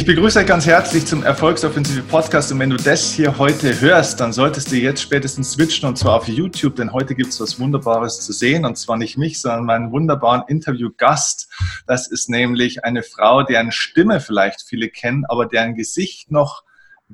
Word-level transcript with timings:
Ich 0.00 0.06
begrüße 0.06 0.38
euch 0.38 0.46
ganz 0.46 0.64
herzlich 0.64 1.04
zum 1.04 1.24
Erfolgsoffensive 1.24 2.02
Podcast 2.04 2.50
und 2.50 2.58
wenn 2.58 2.70
du 2.70 2.78
das 2.78 3.12
hier 3.12 3.36
heute 3.36 3.82
hörst, 3.82 4.18
dann 4.18 4.32
solltest 4.32 4.72
du 4.72 4.76
jetzt 4.76 5.02
spätestens 5.02 5.52
switchen 5.52 5.86
und 5.86 5.98
zwar 5.98 6.14
auf 6.14 6.26
YouTube, 6.26 6.76
denn 6.76 6.94
heute 6.94 7.14
gibt 7.14 7.34
es 7.34 7.38
was 7.38 7.60
Wunderbares 7.60 8.22
zu 8.22 8.32
sehen 8.32 8.64
und 8.64 8.78
zwar 8.78 8.96
nicht 8.96 9.18
mich, 9.18 9.42
sondern 9.42 9.66
meinen 9.66 9.92
wunderbaren 9.92 10.44
Interviewgast. 10.48 11.50
Das 11.86 12.06
ist 12.06 12.30
nämlich 12.30 12.82
eine 12.82 13.02
Frau, 13.02 13.42
deren 13.42 13.72
Stimme 13.72 14.20
vielleicht 14.20 14.62
viele 14.62 14.88
kennen, 14.88 15.26
aber 15.26 15.44
deren 15.44 15.74
Gesicht 15.74 16.30
noch 16.30 16.64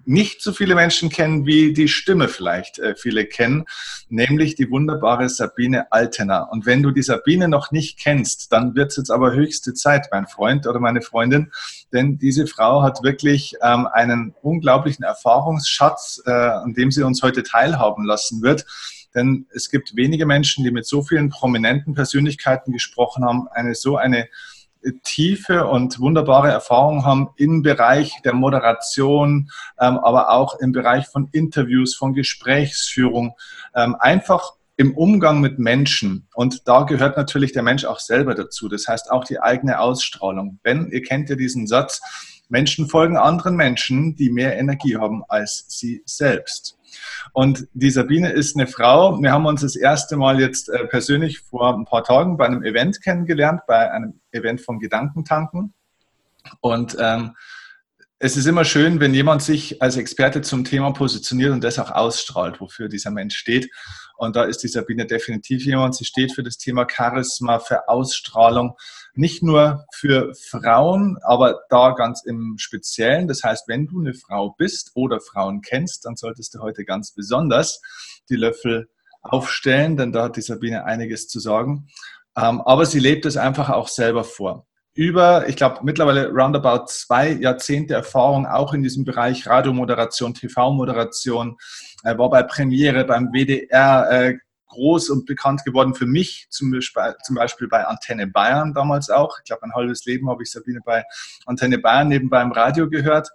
nicht 0.05 0.43
so 0.43 0.53
viele 0.53 0.75
Menschen 0.75 1.09
kennen, 1.09 1.47
wie 1.47 1.73
die 1.73 1.89
Stimme 1.89 2.29
vielleicht 2.29 2.79
äh, 2.79 2.95
viele 2.97 3.25
kennen, 3.25 3.65
nämlich 4.09 4.55
die 4.55 4.71
wunderbare 4.71 5.29
Sabine 5.29 5.91
Altener. 5.91 6.49
Und 6.51 6.67
wenn 6.67 6.83
du 6.83 6.91
die 6.91 7.03
Sabine 7.03 7.49
noch 7.49 7.71
nicht 7.71 7.99
kennst, 7.99 8.53
dann 8.53 8.75
wird 8.75 8.91
es 8.91 8.97
jetzt 8.97 9.11
aber 9.11 9.33
höchste 9.33 9.75
Zeit, 9.75 10.09
mein 10.13 10.27
Freund 10.27 10.67
oder 10.67 10.81
meine 10.81 11.03
Freundin, 11.03 11.51
denn 11.93 12.19
diese 12.19 12.47
Frau 12.47 12.83
hat 12.83 13.03
wirklich 13.03 13.55
ähm, 13.63 13.87
einen 13.87 14.35
unglaublichen 14.43 15.05
Erfahrungsschatz, 15.05 16.23
äh, 16.27 16.31
an 16.31 16.75
dem 16.75 16.91
sie 16.91 17.03
uns 17.03 17.23
heute 17.23 17.43
teilhaben 17.43 18.05
lassen 18.05 18.43
wird. 18.43 18.67
Denn 19.15 19.47
es 19.51 19.71
gibt 19.71 19.97
wenige 19.97 20.27
Menschen, 20.27 20.63
die 20.63 20.71
mit 20.71 20.87
so 20.87 21.03
vielen 21.03 21.31
prominenten 21.31 21.95
Persönlichkeiten 21.95 22.73
gesprochen 22.73 23.25
haben, 23.25 23.49
eine 23.49 23.75
so 23.75 23.97
eine 23.97 24.29
tiefe 25.03 25.67
und 25.67 26.01
wunderbare 26.01 26.51
Erfahrungen 26.51 27.05
haben 27.05 27.29
im 27.37 27.63
Bereich 27.63 28.13
der 28.25 28.35
Moderation, 28.35 29.51
ähm, 29.81 29.99
aber 29.99 30.31
auch 30.31 30.59
im 30.59 30.73
Bereich 30.73 31.07
von 31.07 31.29
Interviews, 31.33 31.95
von 31.95 32.15
Gesprächsführung, 32.15 33.35
ähm, 33.75 33.97
einfach 33.99 34.53
im 34.77 34.95
Umgang 34.95 35.41
mit 35.41 35.59
Menschen. 35.59 36.29
Und 36.35 36.69
da 36.69 36.83
gehört 36.83 37.17
natürlich 37.17 37.53
der 37.53 37.63
Mensch 37.63 37.85
auch 37.85 37.99
selber 37.99 38.35
dazu. 38.35 38.69
Das 38.69 38.87
heißt 38.87 39.11
auch 39.11 39.25
die 39.25 39.41
eigene 39.41 39.81
Ausstrahlung. 39.81 40.59
Wenn, 40.63 40.91
ihr 40.91 41.03
kennt 41.03 41.31
ja 41.31 41.37
diesen 41.37 41.67
Satz, 41.67 42.01
Menschen 42.49 42.89
folgen 42.89 43.17
anderen 43.17 43.57
Menschen, 43.57 44.15
die 44.15 44.31
mehr 44.31 44.59
Energie 44.59 44.97
haben 44.97 45.25
als 45.29 45.65
sie 45.69 46.03
selbst. 46.05 46.76
Und 47.33 47.67
die 47.73 47.91
Sabine 47.91 48.31
ist 48.31 48.57
eine 48.57 48.67
Frau. 48.67 49.21
Wir 49.21 49.33
haben 49.33 49.47
uns 49.47 49.61
das 49.61 49.77
erste 49.77 50.17
Mal 50.17 50.41
jetzt 50.41 50.69
äh, 50.69 50.87
persönlich 50.87 51.41
vor 51.41 51.75
ein 51.75 51.85
paar 51.85 52.05
Tagen 52.05 52.37
bei 52.37 52.47
einem 52.47 52.63
Event 52.63 53.03
kennengelernt, 53.03 53.61
bei 53.67 53.91
einem 53.91 54.21
Event 54.33 54.61
von 54.61 54.79
Gedankentanken. 54.79 55.75
Und 56.61 56.97
ähm, 57.01 57.35
es 58.19 58.37
ist 58.37 58.47
immer 58.47 58.65
schön, 58.65 58.99
wenn 59.01 59.13
jemand 59.13 59.43
sich 59.43 59.83
als 59.83 59.97
Experte 59.97 60.41
zum 60.41 60.65
Thema 60.65 60.91
positioniert 60.93 61.53
und 61.53 61.63
das 61.63 61.79
auch 61.79 61.91
ausstrahlt, 61.91 62.61
wofür 62.61 62.89
dieser 62.89 63.11
Mensch 63.11 63.37
steht. 63.37 63.71
Und 64.17 64.37
da 64.37 64.45
ist 64.45 64.63
die 64.63 64.69
Sabine 64.69 65.07
definitiv 65.07 65.65
jemand. 65.65 65.95
Sie 65.95 66.05
steht 66.05 66.33
für 66.33 66.43
das 66.43 66.59
Thema 66.59 66.87
Charisma, 66.91 67.59
für 67.59 67.89
Ausstrahlung, 67.89 68.77
nicht 69.15 69.43
nur 69.43 69.85
für 69.93 70.33
Frauen, 70.35 71.19
aber 71.23 71.61
da 71.69 71.91
ganz 71.91 72.23
im 72.25 72.57
Speziellen. 72.59 73.29
Das 73.29 73.43
heißt, 73.43 73.69
wenn 73.69 73.87
du 73.87 74.01
eine 74.01 74.15
Frau 74.15 74.55
bist 74.57 74.93
oder 74.95 75.21
Frauen 75.21 75.61
kennst, 75.61 76.05
dann 76.05 76.17
solltest 76.17 76.55
du 76.55 76.61
heute 76.61 76.85
ganz 76.85 77.13
besonders 77.13 77.81
die 78.29 78.37
Löffel 78.37 78.89
aufstellen, 79.23 79.97
denn 79.97 80.13
da 80.13 80.25
hat 80.25 80.37
die 80.37 80.43
Sabine 80.43 80.85
einiges 80.85 81.29
zu 81.29 81.41
sagen. 81.41 81.89
Ähm, 82.37 82.61
aber 82.61 82.87
sie 82.87 83.01
lebt 83.01 83.27
es 83.27 83.37
einfach 83.37 83.71
auch 83.71 83.89
selber 83.89 84.25
vor 84.25 84.66
über, 84.97 85.47
ich 85.47 85.57
glaube, 85.57 85.81
mittlerweile 85.83 86.31
roundabout 86.31 86.87
zwei 86.87 87.33
Jahrzehnte 87.33 87.93
Erfahrung 87.93 88.47
auch 88.47 88.73
in 88.73 88.83
diesem 88.83 89.05
Bereich 89.05 89.47
Radiomoderation, 89.47 90.33
TV-Moderation, 90.33 91.59
äh, 92.03 92.17
war 92.17 92.31
bei 92.31 92.43
Premiere, 92.43 93.05
beim 93.05 93.31
WDR 93.31 94.11
äh, 94.11 94.39
groß 94.69 95.11
und 95.11 95.27
bekannt 95.27 95.65
geworden 95.65 95.95
für 95.95 96.07
mich, 96.07 96.47
zum 96.51 96.71
Beispiel, 96.71 97.69
bei 97.69 97.87
Antenne 97.87 98.27
Bayern 98.27 98.73
damals 98.73 99.11
auch. 99.11 99.39
Ich 99.39 99.45
glaube, 99.45 99.65
ein 99.65 99.75
halbes 99.75 100.07
Leben 100.07 100.31
habe 100.31 100.43
ich 100.43 100.51
Sabine 100.51 100.81
bei 100.85 101.05
Antenne 101.45 101.79
Bayern 101.79 102.09
nebenbei 102.09 102.41
im 102.41 102.53
Radio 102.53 102.89
gehört. 102.89 103.29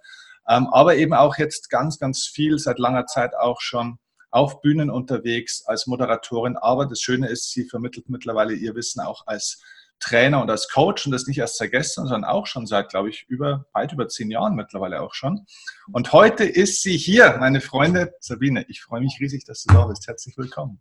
Ähm, 0.48 0.66
aber 0.72 0.96
eben 0.96 1.14
auch 1.14 1.38
jetzt 1.38 1.70
ganz, 1.70 1.98
ganz 1.98 2.26
viel, 2.26 2.58
seit 2.58 2.80
langer 2.80 3.06
Zeit 3.06 3.36
auch 3.36 3.60
schon 3.60 3.98
auf 4.30 4.60
Bühnen 4.60 4.90
unterwegs 4.90 5.62
als 5.66 5.86
Moderatorin. 5.86 6.56
Aber 6.56 6.86
das 6.86 7.00
Schöne 7.00 7.28
ist, 7.28 7.52
sie 7.52 7.68
vermittelt 7.68 8.08
mittlerweile 8.08 8.52
ihr 8.52 8.74
Wissen 8.74 9.00
auch 9.00 9.26
als 9.26 9.62
Trainer 10.02 10.42
und 10.42 10.50
als 10.50 10.68
Coach 10.68 11.06
und 11.06 11.12
das 11.12 11.26
nicht 11.26 11.38
erst 11.38 11.56
seit 11.56 11.70
gestern, 11.70 12.06
sondern 12.06 12.28
auch 12.28 12.46
schon 12.46 12.66
seit, 12.66 12.90
glaube 12.90 13.08
ich, 13.08 13.24
über, 13.28 13.66
weit 13.72 13.92
über 13.92 14.08
zehn 14.08 14.30
Jahren 14.30 14.54
mittlerweile 14.54 15.00
auch 15.00 15.14
schon. 15.14 15.46
Und 15.92 16.12
heute 16.12 16.44
ist 16.44 16.82
sie 16.82 16.96
hier, 16.96 17.36
meine 17.38 17.60
Freunde. 17.60 18.12
Sabine, 18.20 18.64
ich 18.68 18.82
freue 18.82 19.00
mich 19.00 19.18
riesig, 19.20 19.44
dass 19.44 19.62
du 19.62 19.72
da 19.72 19.86
bist. 19.86 20.06
Herzlich 20.06 20.36
willkommen. 20.36 20.80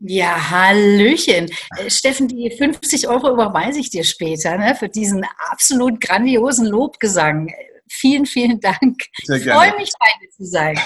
Ja, 0.00 0.50
Hallöchen. 0.50 1.50
Äh, 1.76 1.90
Steffen, 1.90 2.28
die 2.28 2.50
50 2.50 3.08
Euro 3.08 3.32
überweise 3.32 3.80
ich 3.80 3.90
dir 3.90 4.04
später 4.04 4.56
ne, 4.56 4.76
für 4.76 4.88
diesen 4.88 5.24
absolut 5.50 6.00
grandiosen 6.00 6.66
Lobgesang. 6.66 7.52
Vielen, 7.90 8.26
vielen 8.26 8.60
Dank. 8.60 9.02
Sehr 9.24 9.36
ich 9.36 9.44
freue 9.44 9.74
mich, 9.76 9.90
heute 10.00 10.30
zu 10.30 10.44
sein. 10.44 10.78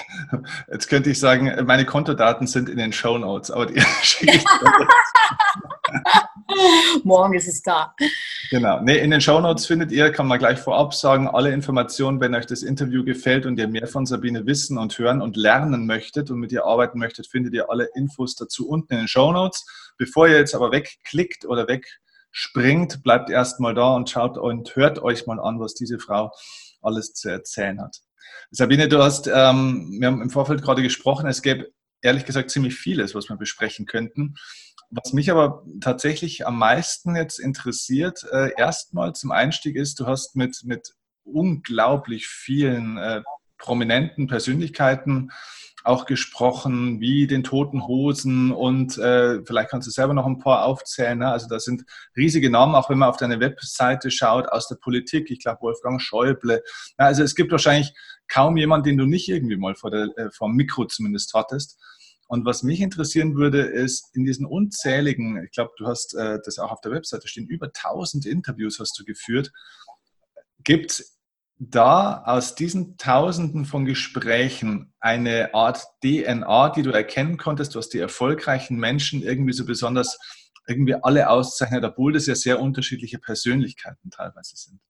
Jetzt 0.71 0.89
könnte 0.89 1.11
ich 1.11 1.19
sagen, 1.19 1.65
meine 1.67 1.85
Kontodaten 1.85 2.47
sind 2.47 2.69
in 2.69 2.79
den 2.79 2.93
Show 2.93 3.19
Notes, 3.19 3.51
aber 3.51 3.67
die 3.67 3.81
schicke 4.03 4.37
ich 4.37 4.45
Morgen 7.05 7.35
ist 7.35 7.49
es 7.49 7.63
da. 7.63 7.95
Genau. 8.51 8.81
Nee, 8.83 8.99
in 8.99 9.11
den 9.11 9.21
Shownotes 9.21 9.67
findet 9.67 9.93
ihr, 9.93 10.13
kann 10.13 10.27
man 10.27 10.39
gleich 10.39 10.59
vorab 10.59 10.95
sagen, 10.95 11.29
alle 11.29 11.53
Informationen, 11.53 12.21
wenn 12.21 12.35
euch 12.35 12.47
das 12.47 12.63
Interview 12.63 13.05
gefällt 13.05 13.47
und 13.47 13.59
ihr 13.59 13.69
mehr 13.69 13.87
von 13.87 14.07
Sabine 14.07 14.47
wissen 14.47 14.79
und 14.79 14.99
hören 14.99 15.23
und 15.23 15.37
lernen 15.37 15.87
möchtet 15.87 16.31
und 16.31 16.39
mit 16.39 16.53
ihr 16.53 16.65
arbeiten 16.65 16.99
möchtet, 16.99 17.27
findet 17.27 17.55
ihr 17.55 17.71
alle 17.71 17.89
Infos 17.95 18.37
dazu 18.37 18.69
unten 18.69 18.93
in 18.93 18.99
den 19.01 19.09
Shownotes. 19.09 19.65
Bevor 19.97 20.29
ihr 20.29 20.39
jetzt 20.39 20.55
aber 20.55 20.73
wegklickt 20.73 21.45
oder 21.45 21.67
wegspringt, 21.69 23.03
bleibt 23.03 23.31
erstmal 23.31 23.75
da 23.75 23.95
und 23.95 24.11
schaut 24.11 24.39
und 24.39 24.75
hört 24.77 25.03
euch 25.03 25.27
mal 25.27 25.41
an, 25.41 25.61
was 25.61 25.75
diese 25.75 25.99
Frau 25.99 26.33
alles 26.83 27.15
zu 27.15 27.29
erzählen 27.29 27.81
hat. 27.81 28.01
Sabine, 28.51 28.89
du 28.89 29.03
hast, 29.03 29.27
ähm, 29.27 29.97
wir 29.99 30.09
haben 30.09 30.23
im 30.23 30.31
Vorfeld 30.31 30.63
gerade 30.63 30.83
gesprochen, 30.83 31.27
es 31.27 31.43
gäbe 31.43 31.71
ehrlich 32.03 32.25
gesagt 32.25 32.51
ziemlich 32.51 32.75
vieles, 32.75 33.15
was 33.15 33.29
wir 33.29 33.37
besprechen 33.37 33.87
könnten. 33.87 34.35
Was 34.91 35.15
mich 35.15 35.31
aber 35.31 35.65
tatsächlich 35.81 36.47
am 36.47 36.59
meisten 36.59 37.17
jetzt 37.17 37.39
interessiert, 37.39 38.25
äh, 38.31 38.51
erstmal 38.59 39.15
zum 39.15 39.31
Einstieg 39.31 39.77
ist, 39.77 39.99
du 40.01 40.07
hast 40.07 40.37
mit, 40.37 40.63
mit 40.65 40.95
unglaublich 41.25 42.27
vielen 42.27 42.99
äh, 42.99 43.23
prominenten 43.57 44.27
Persönlichkeiten 44.27 45.31
auch 45.85 46.07
gesprochen, 46.07 47.01
wie 47.01 47.27
den 47.27 47.43
Toten 47.43 47.87
Hosen 47.87 48.53
und 48.53 48.99
äh, 48.99 49.43
vielleicht 49.45 49.71
kannst 49.71 49.89
du 49.89 49.91
selber 49.91 50.15
noch 50.15 50.27
ein 50.27 50.39
paar 50.39 50.65
aufzählen. 50.65 51.19
Ne? 51.19 51.29
Also 51.29 51.49
da 51.49 51.59
sind 51.59 51.85
riesige 52.17 52.51
Namen, 52.51 52.75
auch 52.75 52.89
wenn 52.89 52.99
man 52.99 53.09
auf 53.09 53.17
deine 53.17 53.41
Webseite 53.41 54.11
schaut, 54.11 54.49
aus 54.49 54.69
der 54.69 54.77
Politik. 54.77 55.31
Ich 55.31 55.41
glaube 55.41 55.63
Wolfgang 55.63 56.01
Schäuble. 56.01 56.63
Ja, 56.99 57.07
also 57.07 57.23
es 57.23 57.35
gibt 57.35 57.51
wahrscheinlich 57.51 57.93
kaum 58.29 58.57
jemanden, 58.57 58.91
den 58.91 58.99
du 58.99 59.07
nicht 59.07 59.29
irgendwie 59.29 59.57
mal 59.57 59.75
vor, 59.75 59.91
der, 59.91 60.09
äh, 60.17 60.31
vor 60.31 60.49
dem 60.49 60.57
Mikro 60.57 60.85
zumindest 60.85 61.35
hattest. 61.35 61.79
Und 62.29 62.47
was 62.47 62.63
mich 62.63 62.81
interessieren 62.81 63.37
würde, 63.37 63.61
ist 63.61 64.09
in 64.15 64.25
diesen 64.25 64.47
unzähligen, 64.47 65.45
ich 65.45 65.51
glaube, 65.51 65.73
du 65.77 65.87
hast 65.87 66.15
äh, 66.15 66.39
das 66.45 66.59
auch 66.59 66.71
auf 66.71 66.81
der 66.81 66.93
Webseite 66.93 67.29
stehen, 67.29 67.47
über 67.47 67.67
1000 67.67 68.25
Interviews 68.25 68.79
hast 68.79 68.99
du 68.99 69.05
geführt. 69.05 69.53
Gibt 70.65 71.05
da 71.59 72.23
aus 72.25 72.55
diesen 72.55 72.97
Tausenden 72.97 73.65
von 73.65 73.85
Gesprächen 73.85 74.93
eine 75.01 75.55
Art 75.55 75.85
DNA, 76.03 76.71
die 76.71 76.83
du 76.83 76.91
erkennen 76.91 77.37
konntest, 77.37 77.77
was 77.77 77.89
die 77.89 77.99
erfolgreichen 77.99 78.79
Menschen 78.79 79.23
irgendwie 79.23 79.53
so 79.53 79.65
besonders 79.65 80.19
irgendwie 80.67 80.95
alle 80.95 81.29
auszeichnet, 81.29 81.85
obwohl 81.85 82.13
das 82.13 82.27
ja 82.27 82.35
sehr 82.35 82.61
unterschiedliche 82.61 83.19
Persönlichkeiten 83.19 84.11
teilweise 84.11 84.57
sind? 84.57 84.81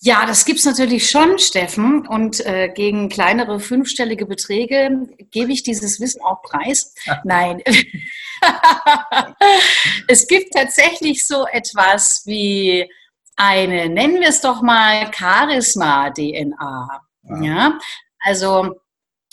Ja, 0.00 0.26
das 0.26 0.44
gibt's 0.44 0.64
natürlich 0.64 1.10
schon, 1.10 1.38
Steffen. 1.38 2.06
Und 2.06 2.44
äh, 2.44 2.68
gegen 2.68 3.08
kleinere 3.08 3.58
fünfstellige 3.58 4.26
Beträge 4.26 5.06
gebe 5.30 5.52
ich 5.52 5.62
dieses 5.62 6.00
Wissen 6.00 6.20
auch 6.22 6.42
preis. 6.42 6.94
Nein. 7.24 7.62
es 10.08 10.26
gibt 10.26 10.52
tatsächlich 10.52 11.26
so 11.26 11.46
etwas 11.46 12.22
wie 12.26 12.90
eine, 13.36 13.88
nennen 13.88 14.20
wir 14.20 14.28
es 14.28 14.40
doch 14.40 14.62
mal, 14.62 15.10
Charisma-DNA. 15.12 17.02
Ja. 17.22 17.42
ja. 17.42 17.78
Also, 18.20 18.80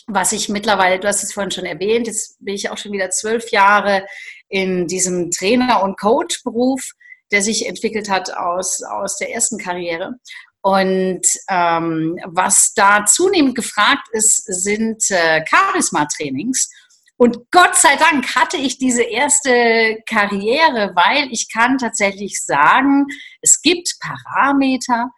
was 0.07 0.33
ich 0.33 0.49
mittlerweile, 0.49 0.99
du 0.99 1.07
hast 1.07 1.23
es 1.23 1.33
vorhin 1.33 1.51
schon 1.51 1.65
erwähnt, 1.65 2.07
jetzt 2.07 2.37
bin 2.43 2.55
ich 2.55 2.69
auch 2.69 2.77
schon 2.77 2.91
wieder 2.91 3.09
zwölf 3.09 3.49
Jahre 3.51 4.05
in 4.49 4.87
diesem 4.87 5.31
Trainer- 5.31 5.81
und 5.81 5.99
Coach-Beruf, 5.99 6.91
der 7.31 7.41
sich 7.41 7.67
entwickelt 7.67 8.09
hat 8.09 8.31
aus, 8.35 8.83
aus 8.83 9.17
der 9.17 9.33
ersten 9.33 9.57
Karriere. 9.57 10.15
Und 10.61 11.27
ähm, 11.49 12.17
was 12.25 12.73
da 12.73 13.05
zunehmend 13.05 13.55
gefragt 13.55 14.07
ist, 14.11 14.45
sind 14.45 15.03
äh, 15.09 15.43
Charisma-Trainings. 15.45 16.69
Und 17.17 17.51
Gott 17.51 17.75
sei 17.75 17.95
Dank 17.95 18.35
hatte 18.35 18.57
ich 18.57 18.77
diese 18.77 19.03
erste 19.03 20.01
Karriere, 20.07 20.93
weil 20.95 21.31
ich 21.31 21.51
kann 21.51 21.77
tatsächlich 21.77 22.43
sagen, 22.43 23.05
es 23.41 23.61
gibt 23.61 23.95
Parameter, 23.99 25.09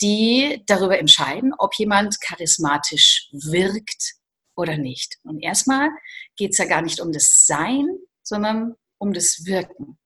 die 0.00 0.62
darüber 0.66 0.98
entscheiden, 0.98 1.52
ob 1.58 1.74
jemand 1.74 2.20
charismatisch 2.20 3.28
wirkt 3.32 4.14
oder 4.56 4.76
nicht. 4.76 5.16
Und 5.22 5.40
erstmal 5.40 5.90
geht 6.36 6.52
es 6.52 6.58
ja 6.58 6.66
gar 6.66 6.82
nicht 6.82 7.00
um 7.00 7.12
das 7.12 7.46
Sein, 7.46 7.86
sondern 8.22 8.74
um 8.98 9.12
das 9.12 9.44
Wirken. 9.44 9.98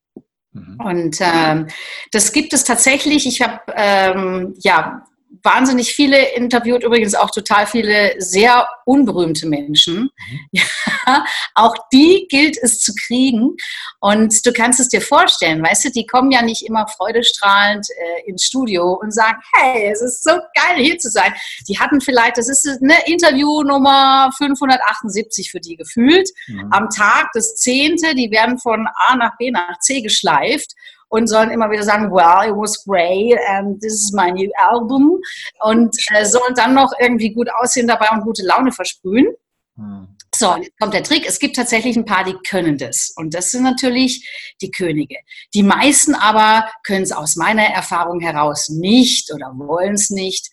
Mhm. 0.53 0.81
Und 0.81 1.17
ähm, 1.21 1.69
das 2.11 2.33
gibt 2.33 2.53
es 2.53 2.65
tatsächlich. 2.65 3.27
Ich 3.27 3.41
habe 3.41 3.61
ähm, 3.75 4.55
ja 4.59 5.05
wahnsinnig 5.43 5.95
viele 5.95 6.35
interviewt, 6.35 6.85
übrigens 6.85 7.15
auch 7.15 7.31
total 7.31 7.67
viele 7.67 8.15
sehr 8.19 8.69
unberühmte 8.85 9.47
Menschen. 9.47 10.11
Mhm. 10.31 10.41
Ja, 11.05 11.25
auch 11.57 11.75
die 11.93 12.29
gilt 12.29 12.57
es 12.63 12.79
zu 12.79 12.93
kriegen. 12.95 13.57
Und 13.99 14.47
du 14.47 14.53
kannst 14.53 14.79
es 14.79 14.89
dir 14.89 15.01
vorstellen, 15.01 15.61
weißt 15.61 15.87
du, 15.87 15.91
die 15.91 16.07
kommen 16.07 16.31
ja 16.31 16.43
nicht 16.43 16.65
immer 16.65 16.87
freudestrahlend 16.87 17.89
äh, 17.91 18.31
ins 18.31 18.45
Studio 18.45 18.93
und 18.93 19.13
sagen, 19.13 19.39
hey, 19.53 19.91
es 19.91 20.01
ist 20.01 20.23
so 20.23 20.31
geil 20.31 20.77
hier 20.77 20.99
zu 20.99 21.11
sein. 21.11 21.35
Die 21.69 21.77
hatten 21.77 22.01
vielleicht, 22.01 22.39
das 22.39 22.49
ist 22.49 22.69
eine 22.83 23.05
Interview 23.07 23.65
Nummer 23.65 24.31
578 24.39 25.51
für 25.51 25.59
die 25.59 25.75
gefühlt. 25.75 26.31
Mhm. 26.47 26.69
Am 26.71 26.89
Tag 26.89 27.31
das 27.35 27.57
zehnte, 27.57 28.15
die 28.15 28.31
werden 28.31 28.59
von 28.59 28.87
A 29.09 29.17
nach 29.17 29.37
B 29.39 29.51
nach 29.51 29.79
C 29.81 30.03
geschleift 30.03 30.75
und 31.13 31.27
sollen 31.27 31.51
immer 31.51 31.71
wieder 31.71 31.83
sagen, 31.83 32.11
well, 32.11 32.49
it 32.49 32.57
was 32.57 32.83
great 32.85 33.39
and 33.49 33.79
this 33.83 33.93
is 33.93 34.13
my 34.13 34.33
new 34.33 34.51
album 34.57 35.21
und 35.61 35.95
äh, 36.11 36.25
sollen 36.25 36.55
dann 36.57 36.73
noch 36.73 36.91
irgendwie 36.99 37.35
gut 37.35 37.49
aussehen 37.61 37.87
dabei 37.87 38.09
und 38.13 38.23
gute 38.23 38.43
Laune 38.43 38.73
versprühen. 38.73 39.27
Hm. 39.77 40.09
So, 40.35 40.57
jetzt 40.57 40.79
kommt 40.81 40.95
der 40.95 41.03
Trick. 41.03 41.27
Es 41.29 41.39
gibt 41.39 41.57
tatsächlich 41.57 41.97
ein 41.99 42.07
paar, 42.07 42.25
die 42.25 42.37
können 42.49 42.79
das. 42.79 43.13
Und 43.15 43.35
das 43.35 43.51
sind 43.51 43.63
natürlich 43.63 44.27
die 44.63 44.71
Könige. 44.71 45.17
Die 45.53 45.63
meisten 45.63 46.15
aber 46.15 46.67
können 46.83 47.03
es 47.03 47.13
aus 47.13 47.37
meiner 47.37 47.65
Erfahrung 47.65 48.21
heraus 48.21 48.71
nicht 48.71 49.31
oder 49.35 49.53
wollen 49.55 49.93
es 49.93 50.09
nicht. 50.09 50.49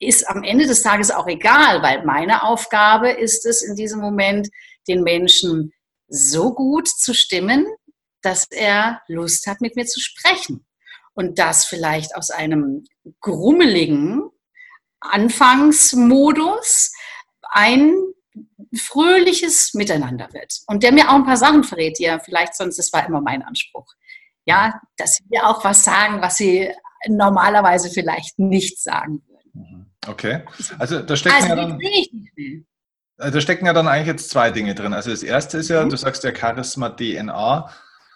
Ist 0.00 0.28
am 0.28 0.42
Ende 0.42 0.66
des 0.66 0.82
Tages 0.82 1.12
auch 1.12 1.28
egal, 1.28 1.82
weil 1.82 2.04
meine 2.04 2.42
Aufgabe 2.42 3.10
ist 3.10 3.46
es 3.46 3.62
in 3.62 3.76
diesem 3.76 4.00
Moment, 4.00 4.48
den 4.88 5.04
Menschen 5.04 5.72
so 6.08 6.52
gut 6.52 6.88
zu 6.88 7.14
stimmen, 7.14 7.64
dass 8.24 8.46
er 8.50 9.02
Lust 9.08 9.46
hat, 9.46 9.60
mit 9.60 9.76
mir 9.76 9.86
zu 9.86 10.00
sprechen. 10.00 10.66
Und 11.14 11.38
das 11.38 11.64
vielleicht 11.64 12.16
aus 12.16 12.30
einem 12.30 12.84
grummeligen 13.20 14.22
Anfangsmodus 15.00 16.92
ein 17.52 17.94
fröhliches 18.76 19.74
Miteinander 19.74 20.28
wird. 20.32 20.60
Und 20.66 20.82
der 20.82 20.92
mir 20.92 21.10
auch 21.10 21.14
ein 21.14 21.24
paar 21.24 21.36
Sachen 21.36 21.62
verrät, 21.62 21.98
die 21.98 22.04
er 22.04 22.20
vielleicht 22.20 22.56
sonst, 22.56 22.78
das 22.78 22.92
war 22.92 23.06
immer 23.06 23.20
mein 23.20 23.42
Anspruch. 23.42 23.86
Ja, 24.44 24.80
dass 24.96 25.16
sie 25.16 25.24
mir 25.28 25.46
auch 25.46 25.64
was 25.64 25.84
sagen, 25.84 26.20
was 26.20 26.36
sie 26.36 26.70
normalerweise 27.08 27.90
vielleicht 27.90 28.38
nicht 28.38 28.82
sagen 28.82 29.22
würden. 29.28 29.50
Mhm. 29.52 29.86
Okay. 30.06 30.42
Also 30.78 31.00
da 31.00 31.16
stecken 31.16 31.36
also, 31.36 31.48
ja 31.48 31.54
dann, 31.54 31.80
äh, 31.80 33.30
da 33.30 33.40
stecken 33.40 33.66
ja 33.66 33.72
dann 33.72 33.88
eigentlich 33.88 34.08
jetzt 34.08 34.30
zwei 34.30 34.50
Dinge 34.50 34.74
drin. 34.74 34.92
Also 34.92 35.10
das 35.10 35.22
erste 35.22 35.58
ist 35.58 35.68
ja, 35.68 35.84
mhm. 35.84 35.90
du 35.90 35.96
sagst 35.96 36.24
ja 36.24 36.34
Charisma 36.34 36.90
DNA. 36.90 37.70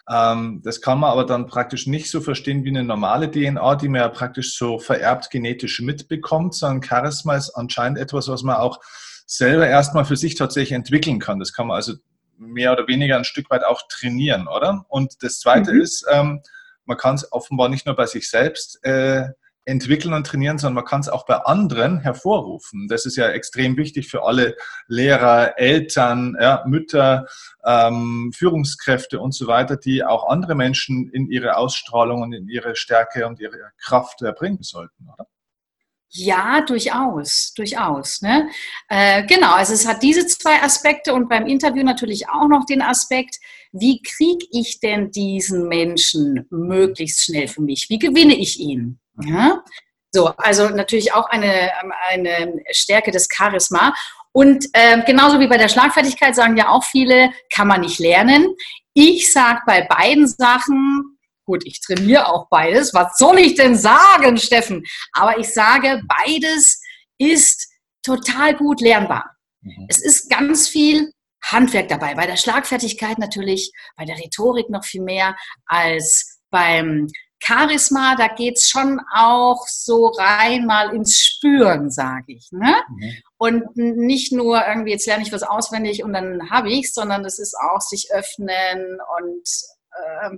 Ähm, 0.09 0.61
das 0.63 0.81
kann 0.81 0.99
man 0.99 1.11
aber 1.11 1.25
dann 1.25 1.45
praktisch 1.45 1.85
nicht 1.85 2.09
so 2.09 2.19
verstehen 2.19 2.63
wie 2.63 2.69
eine 2.69 2.83
normale 2.83 3.29
DNA, 3.29 3.75
die 3.75 3.89
man 3.89 4.01
ja 4.01 4.09
praktisch 4.09 4.57
so 4.57 4.79
vererbt 4.79 5.29
genetisch 5.29 5.81
mitbekommt, 5.81 6.55
sondern 6.55 6.81
Charisma 6.81 7.35
ist 7.35 7.51
anscheinend 7.51 7.99
etwas, 7.99 8.27
was 8.27 8.41
man 8.41 8.55
auch 8.55 8.79
selber 9.27 9.67
erstmal 9.67 10.05
für 10.05 10.17
sich 10.17 10.35
tatsächlich 10.35 10.71
entwickeln 10.71 11.19
kann. 11.19 11.39
Das 11.39 11.53
kann 11.53 11.67
man 11.67 11.75
also 11.75 11.93
mehr 12.37 12.71
oder 12.71 12.87
weniger 12.87 13.17
ein 13.17 13.25
Stück 13.25 13.51
weit 13.51 13.63
auch 13.63 13.83
trainieren, 13.87 14.47
oder? 14.47 14.85
Und 14.87 15.21
das 15.21 15.39
Zweite 15.39 15.73
mhm. 15.73 15.81
ist, 15.81 16.05
ähm, 16.11 16.41
man 16.85 16.97
kann 16.97 17.15
es 17.15 17.31
offenbar 17.31 17.69
nicht 17.69 17.85
nur 17.85 17.95
bei 17.95 18.07
sich 18.07 18.29
selbst 18.29 18.83
äh, 18.83 19.27
entwickeln 19.69 20.13
und 20.13 20.25
trainieren, 20.25 20.57
sondern 20.57 20.75
man 20.75 20.85
kann 20.85 21.01
es 21.01 21.09
auch 21.09 21.25
bei 21.25 21.35
anderen 21.35 21.99
hervorrufen. 21.99 22.87
Das 22.89 23.05
ist 23.05 23.15
ja 23.15 23.29
extrem 23.29 23.77
wichtig 23.77 24.09
für 24.09 24.23
alle 24.23 24.57
Lehrer, 24.87 25.57
Eltern, 25.57 26.35
ja, 26.39 26.63
Mütter, 26.67 27.27
ähm, 27.65 28.31
Führungskräfte 28.35 29.19
und 29.19 29.33
so 29.33 29.47
weiter, 29.47 29.77
die 29.77 30.03
auch 30.03 30.27
andere 30.27 30.55
Menschen 30.55 31.09
in 31.09 31.29
ihre 31.29 31.55
Ausstrahlung 31.55 32.21
und 32.21 32.33
in 32.33 32.47
ihre 32.49 32.75
Stärke 32.75 33.27
und 33.27 33.39
ihre 33.39 33.71
Kraft 33.77 34.21
erbringen 34.21 34.63
sollten, 34.63 35.07
oder? 35.13 35.27
Ja, 36.11 36.61
durchaus, 36.61 37.53
durchaus. 37.55 38.23
Ne? 38.23 38.49
Äh, 38.87 39.27
genau, 39.27 39.53
also 39.53 39.73
es 39.73 39.87
hat 39.87 40.01
diese 40.01 40.25
zwei 40.25 40.59
Aspekte 40.63 41.13
und 41.13 41.29
beim 41.29 41.45
Interview 41.45 41.83
natürlich 41.83 42.27
auch 42.29 42.47
noch 42.47 42.65
den 42.65 42.81
Aspekt, 42.81 43.37
wie 43.71 44.01
kriege 44.01 44.45
ich 44.51 44.79
denn 44.79 45.11
diesen 45.11 45.67
Menschen 45.67 46.47
möglichst 46.49 47.25
schnell 47.25 47.47
für 47.47 47.61
mich? 47.61 47.87
Wie 47.89 47.99
gewinne 47.99 48.35
ich 48.35 48.59
ihn? 48.59 48.99
Ja? 49.23 49.63
So, 50.11 50.27
also 50.37 50.69
natürlich 50.69 51.13
auch 51.13 51.29
eine, 51.29 51.71
eine 52.09 52.61
Stärke 52.71 53.11
des 53.11 53.27
Charisma. 53.31 53.93
Und 54.31 54.65
äh, 54.73 55.03
genauso 55.03 55.39
wie 55.39 55.47
bei 55.47 55.57
der 55.57 55.69
Schlagfertigkeit 55.69 56.35
sagen 56.35 56.57
ja 56.57 56.69
auch 56.69 56.83
viele, 56.83 57.31
kann 57.53 57.67
man 57.67 57.81
nicht 57.81 57.99
lernen. 57.99 58.55
Ich 58.93 59.31
sage 59.31 59.61
bei 59.65 59.81
beiden 59.81 60.27
Sachen, 60.27 61.17
gut, 61.45 61.63
ich 61.65 61.81
trainiere 61.81 62.27
auch 62.27 62.47
beides. 62.49 62.93
Was 62.93 63.17
soll 63.17 63.39
ich 63.39 63.55
denn 63.55 63.75
sagen, 63.75 64.37
Steffen? 64.37 64.83
Aber 65.13 65.37
ich 65.39 65.51
sage, 65.53 66.01
beides 66.07 66.81
ist 67.17 67.67
total 68.03 68.55
gut 68.55 68.81
lernbar. 68.81 69.35
Mhm. 69.61 69.85
Es 69.89 69.99
ist 69.99 70.29
ganz 70.29 70.67
viel 70.67 71.11
Handwerk 71.43 71.87
dabei. 71.87 72.15
Bei 72.15 72.27
der 72.27 72.37
Schlagfertigkeit 72.37 73.17
natürlich, 73.17 73.71
bei 73.95 74.05
der 74.05 74.17
Rhetorik 74.17 74.69
noch 74.69 74.83
viel 74.83 75.01
mehr 75.01 75.35
als 75.65 76.39
beim 76.51 77.07
Charisma, 77.41 78.15
da 78.15 78.27
geht 78.27 78.57
es 78.57 78.69
schon 78.69 78.99
auch 79.13 79.65
so 79.67 80.07
rein 80.07 80.65
mal 80.65 80.93
ins 80.93 81.19
Spüren, 81.19 81.89
sage 81.89 82.33
ich. 82.33 82.51
Ne? 82.51 82.75
Mhm. 82.89 83.13
Und 83.37 83.75
nicht 83.75 84.31
nur 84.31 84.65
irgendwie, 84.67 84.91
jetzt 84.91 85.07
lerne 85.07 85.23
ich 85.23 85.31
was 85.31 85.43
auswendig 85.43 86.03
und 86.03 86.13
dann 86.13 86.49
habe 86.49 86.69
ich 86.69 86.87
es, 86.87 86.93
sondern 86.93 87.23
es 87.25 87.39
ist 87.39 87.55
auch 87.57 87.81
sich 87.81 88.11
öffnen 88.11 88.99
und 89.19 89.49
äh, 89.91 90.37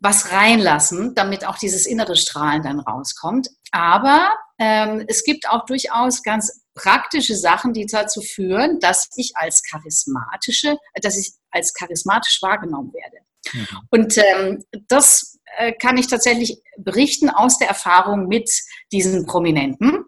was 0.00 0.32
reinlassen, 0.32 1.14
damit 1.14 1.46
auch 1.46 1.56
dieses 1.56 1.86
innere 1.86 2.16
Strahlen 2.16 2.62
dann 2.62 2.80
rauskommt. 2.80 3.48
Aber 3.70 4.32
ähm, 4.58 5.04
es 5.06 5.24
gibt 5.24 5.48
auch 5.48 5.64
durchaus 5.64 6.22
ganz 6.22 6.62
praktische 6.74 7.36
Sachen, 7.36 7.72
die 7.72 7.86
dazu 7.86 8.20
führen, 8.20 8.80
dass 8.80 9.08
ich 9.16 9.32
als 9.36 9.62
charismatische, 9.62 10.76
dass 11.00 11.16
ich 11.16 11.32
als 11.50 11.72
charismatisch 11.72 12.40
wahrgenommen 12.42 12.92
werde. 12.92 13.18
Mhm. 13.52 13.88
Und 13.90 14.18
ähm, 14.18 14.64
das 14.88 15.31
kann 15.80 15.96
ich 15.96 16.06
tatsächlich 16.06 16.58
berichten 16.76 17.30
aus 17.30 17.58
der 17.58 17.68
Erfahrung 17.68 18.26
mit 18.26 18.50
diesen 18.90 19.26
Prominenten, 19.26 20.04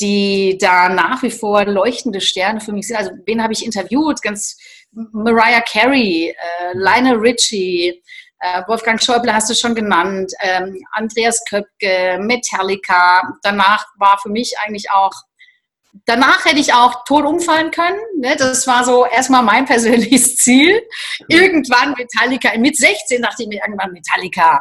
die 0.00 0.58
da 0.60 0.88
nach 0.88 1.22
wie 1.22 1.30
vor 1.30 1.64
leuchtende 1.64 2.20
Sterne 2.20 2.60
für 2.60 2.72
mich 2.72 2.88
sind. 2.88 2.96
Also 2.96 3.12
wen 3.26 3.42
habe 3.42 3.52
ich 3.52 3.64
interviewt? 3.64 4.22
Ganz 4.22 4.56
Mariah 4.92 5.62
Carey, 5.62 6.30
äh, 6.30 6.72
Lionel 6.74 7.16
Richie, 7.16 8.02
äh, 8.40 8.62
Wolfgang 8.66 9.02
Schäuble 9.02 9.32
hast 9.32 9.50
du 9.50 9.54
schon 9.54 9.74
genannt, 9.74 10.32
ähm, 10.40 10.78
Andreas 10.92 11.42
Köpke, 11.48 12.18
Metallica. 12.20 13.22
Danach 13.42 13.86
war 13.98 14.18
für 14.22 14.30
mich 14.30 14.54
eigentlich 14.58 14.90
auch 14.90 15.12
danach 16.06 16.44
hätte 16.44 16.58
ich 16.58 16.74
auch 16.74 17.04
tot 17.04 17.24
umfallen 17.24 17.70
können. 17.70 18.00
Ne? 18.18 18.34
Das 18.36 18.66
war 18.66 18.84
so 18.84 19.06
erstmal 19.06 19.42
mein 19.42 19.64
persönliches 19.64 20.36
Ziel. 20.36 20.82
Irgendwann 21.28 21.94
Metallica, 21.96 22.56
mit 22.58 22.76
16 22.76 23.22
dachte 23.22 23.44
ich 23.44 23.48
mir 23.48 23.60
irgendwann 23.62 23.92
Metallica 23.92 24.60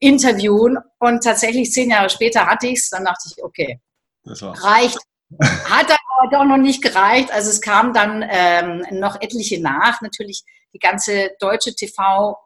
interviewen 0.00 0.78
und 0.98 1.22
tatsächlich 1.22 1.72
zehn 1.72 1.90
Jahre 1.90 2.10
später 2.10 2.46
hatte 2.46 2.68
ich 2.68 2.78
es. 2.80 2.90
Dann 2.90 3.04
dachte 3.04 3.28
ich, 3.30 3.42
okay, 3.42 3.80
reicht. 4.26 4.98
Hat 5.40 5.90
aber 5.90 6.30
doch 6.30 6.44
noch 6.44 6.56
nicht 6.56 6.82
gereicht. 6.82 7.30
Also 7.32 7.50
es 7.50 7.60
kam 7.60 7.92
dann 7.92 8.24
ähm, 8.26 8.82
noch 8.92 9.20
etliche 9.20 9.60
nach. 9.60 10.00
Natürlich 10.00 10.42
die 10.72 10.78
ganze 10.78 11.32
deutsche 11.38 11.74
TV 11.74 12.38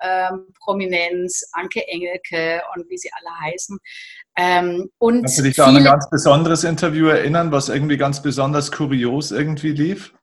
ähm, 0.00 0.46
Prominenz, 0.60 1.42
Anke 1.52 1.86
Engelke 1.88 2.62
und 2.74 2.88
wie 2.88 2.96
sie 2.96 3.10
alle 3.12 3.40
heißen. 3.40 3.78
Ähm, 4.36 4.90
und 4.98 5.22
Kannst 5.22 5.38
du 5.38 5.42
dich 5.42 5.56
da 5.56 5.66
an 5.66 5.76
ein 5.76 5.84
ganz 5.84 6.08
besonderes 6.08 6.64
Interview 6.64 7.08
erinnern, 7.08 7.50
was 7.50 7.68
irgendwie 7.68 7.96
ganz 7.96 8.22
besonders 8.22 8.70
kurios 8.70 9.32
irgendwie 9.32 9.72
lief? 9.72 10.14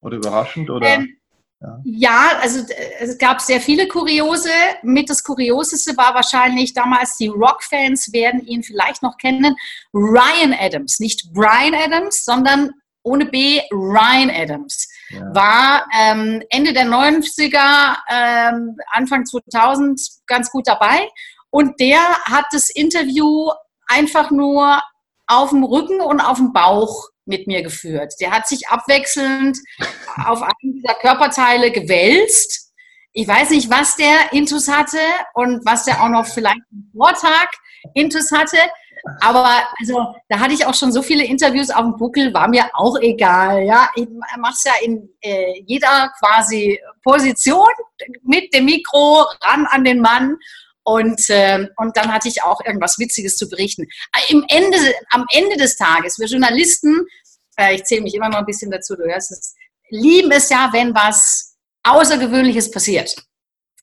Oder 0.00 0.16
überraschend? 0.16 0.70
Oder? 0.70 0.86
Ähm, 0.86 1.19
ja. 1.60 1.80
ja. 1.84 2.38
also 2.40 2.64
es 3.00 3.18
gab 3.18 3.40
sehr 3.40 3.60
viele 3.60 3.88
Kuriose. 3.88 4.50
Mit 4.82 5.10
das 5.10 5.22
Kurioseste 5.22 5.96
war 5.96 6.14
wahrscheinlich 6.14 6.74
damals, 6.74 7.16
die 7.16 7.28
Rock-Fans 7.28 8.12
werden 8.12 8.44
ihn 8.46 8.62
vielleicht 8.62 9.02
noch 9.02 9.16
kennen, 9.18 9.54
Ryan 9.92 10.54
Adams. 10.58 11.00
Nicht 11.00 11.32
Brian 11.32 11.74
Adams, 11.74 12.24
sondern 12.24 12.70
ohne 13.02 13.26
B, 13.26 13.60
Ryan 13.70 14.30
Adams, 14.30 14.88
ja. 15.10 15.34
war 15.34 15.86
ähm, 15.98 16.42
Ende 16.50 16.72
der 16.72 16.84
90er, 16.84 17.96
ähm, 18.10 18.76
Anfang 18.92 19.24
2000 19.24 20.00
ganz 20.26 20.50
gut 20.50 20.66
dabei. 20.66 21.08
Und 21.50 21.80
der 21.80 22.00
hat 22.24 22.44
das 22.52 22.70
Interview 22.70 23.50
einfach 23.86 24.30
nur 24.30 24.80
auf 25.26 25.50
dem 25.50 25.64
Rücken 25.64 26.00
und 26.00 26.20
auf 26.20 26.38
dem 26.38 26.52
Bauch 26.52 27.08
mit 27.24 27.46
mir 27.46 27.62
geführt. 27.62 28.14
Der 28.20 28.32
hat 28.32 28.48
sich 28.48 28.68
abwechselnd 28.68 29.58
auf 30.26 30.42
einen 30.42 30.74
dieser 30.74 30.94
Körperteile 30.94 31.70
gewälzt. 31.70 32.72
Ich 33.12 33.26
weiß 33.26 33.50
nicht, 33.50 33.70
was 33.70 33.96
der 33.96 34.32
Intus 34.32 34.68
hatte 34.68 34.98
und 35.34 35.64
was 35.64 35.84
der 35.84 36.02
auch 36.02 36.08
noch 36.08 36.26
vielleicht 36.26 36.60
im 36.70 36.90
Vortag 36.96 37.48
Intus 37.94 38.30
hatte. 38.30 38.58
aber 39.20 39.48
also 39.78 40.14
da 40.28 40.38
hatte 40.38 40.52
ich 40.52 40.66
auch 40.66 40.74
schon 40.74 40.92
so 40.92 41.02
viele 41.02 41.24
Interviews 41.24 41.70
auf 41.70 41.82
dem 41.82 41.96
Buckel, 41.96 42.34
war 42.34 42.48
mir 42.48 42.66
auch 42.74 42.98
egal. 43.00 43.64
Ja, 43.64 43.90
ich 43.96 44.06
mache 44.38 44.52
es 44.52 44.64
ja 44.64 44.72
in 44.82 45.08
äh, 45.22 45.62
jeder 45.66 46.12
quasi 46.18 46.78
Position 47.02 47.68
mit 48.22 48.52
dem 48.54 48.66
Mikro 48.66 49.24
ran 49.42 49.66
an 49.66 49.84
den 49.84 50.00
Mann. 50.00 50.36
Und, 50.82 51.28
äh, 51.28 51.66
und 51.76 51.96
dann 51.96 52.12
hatte 52.12 52.28
ich 52.28 52.42
auch 52.42 52.60
irgendwas 52.64 52.98
Witziges 52.98 53.36
zu 53.36 53.48
berichten. 53.48 53.86
Im 54.28 54.44
Ende, 54.48 54.76
am 55.10 55.24
Ende 55.30 55.56
des 55.56 55.76
Tages, 55.76 56.18
wir 56.18 56.26
Journalisten, 56.26 57.06
äh, 57.56 57.74
ich 57.74 57.84
zähle 57.84 58.02
mich 58.02 58.14
immer 58.14 58.28
noch 58.28 58.38
ein 58.38 58.46
bisschen 58.46 58.70
dazu, 58.70 58.96
du 58.96 59.04
hörst 59.04 59.30
es, 59.30 59.54
lieben 59.90 60.30
es 60.30 60.48
ja, 60.48 60.70
wenn 60.72 60.94
was 60.94 61.58
Außergewöhnliches 61.82 62.70
passiert. 62.70 63.16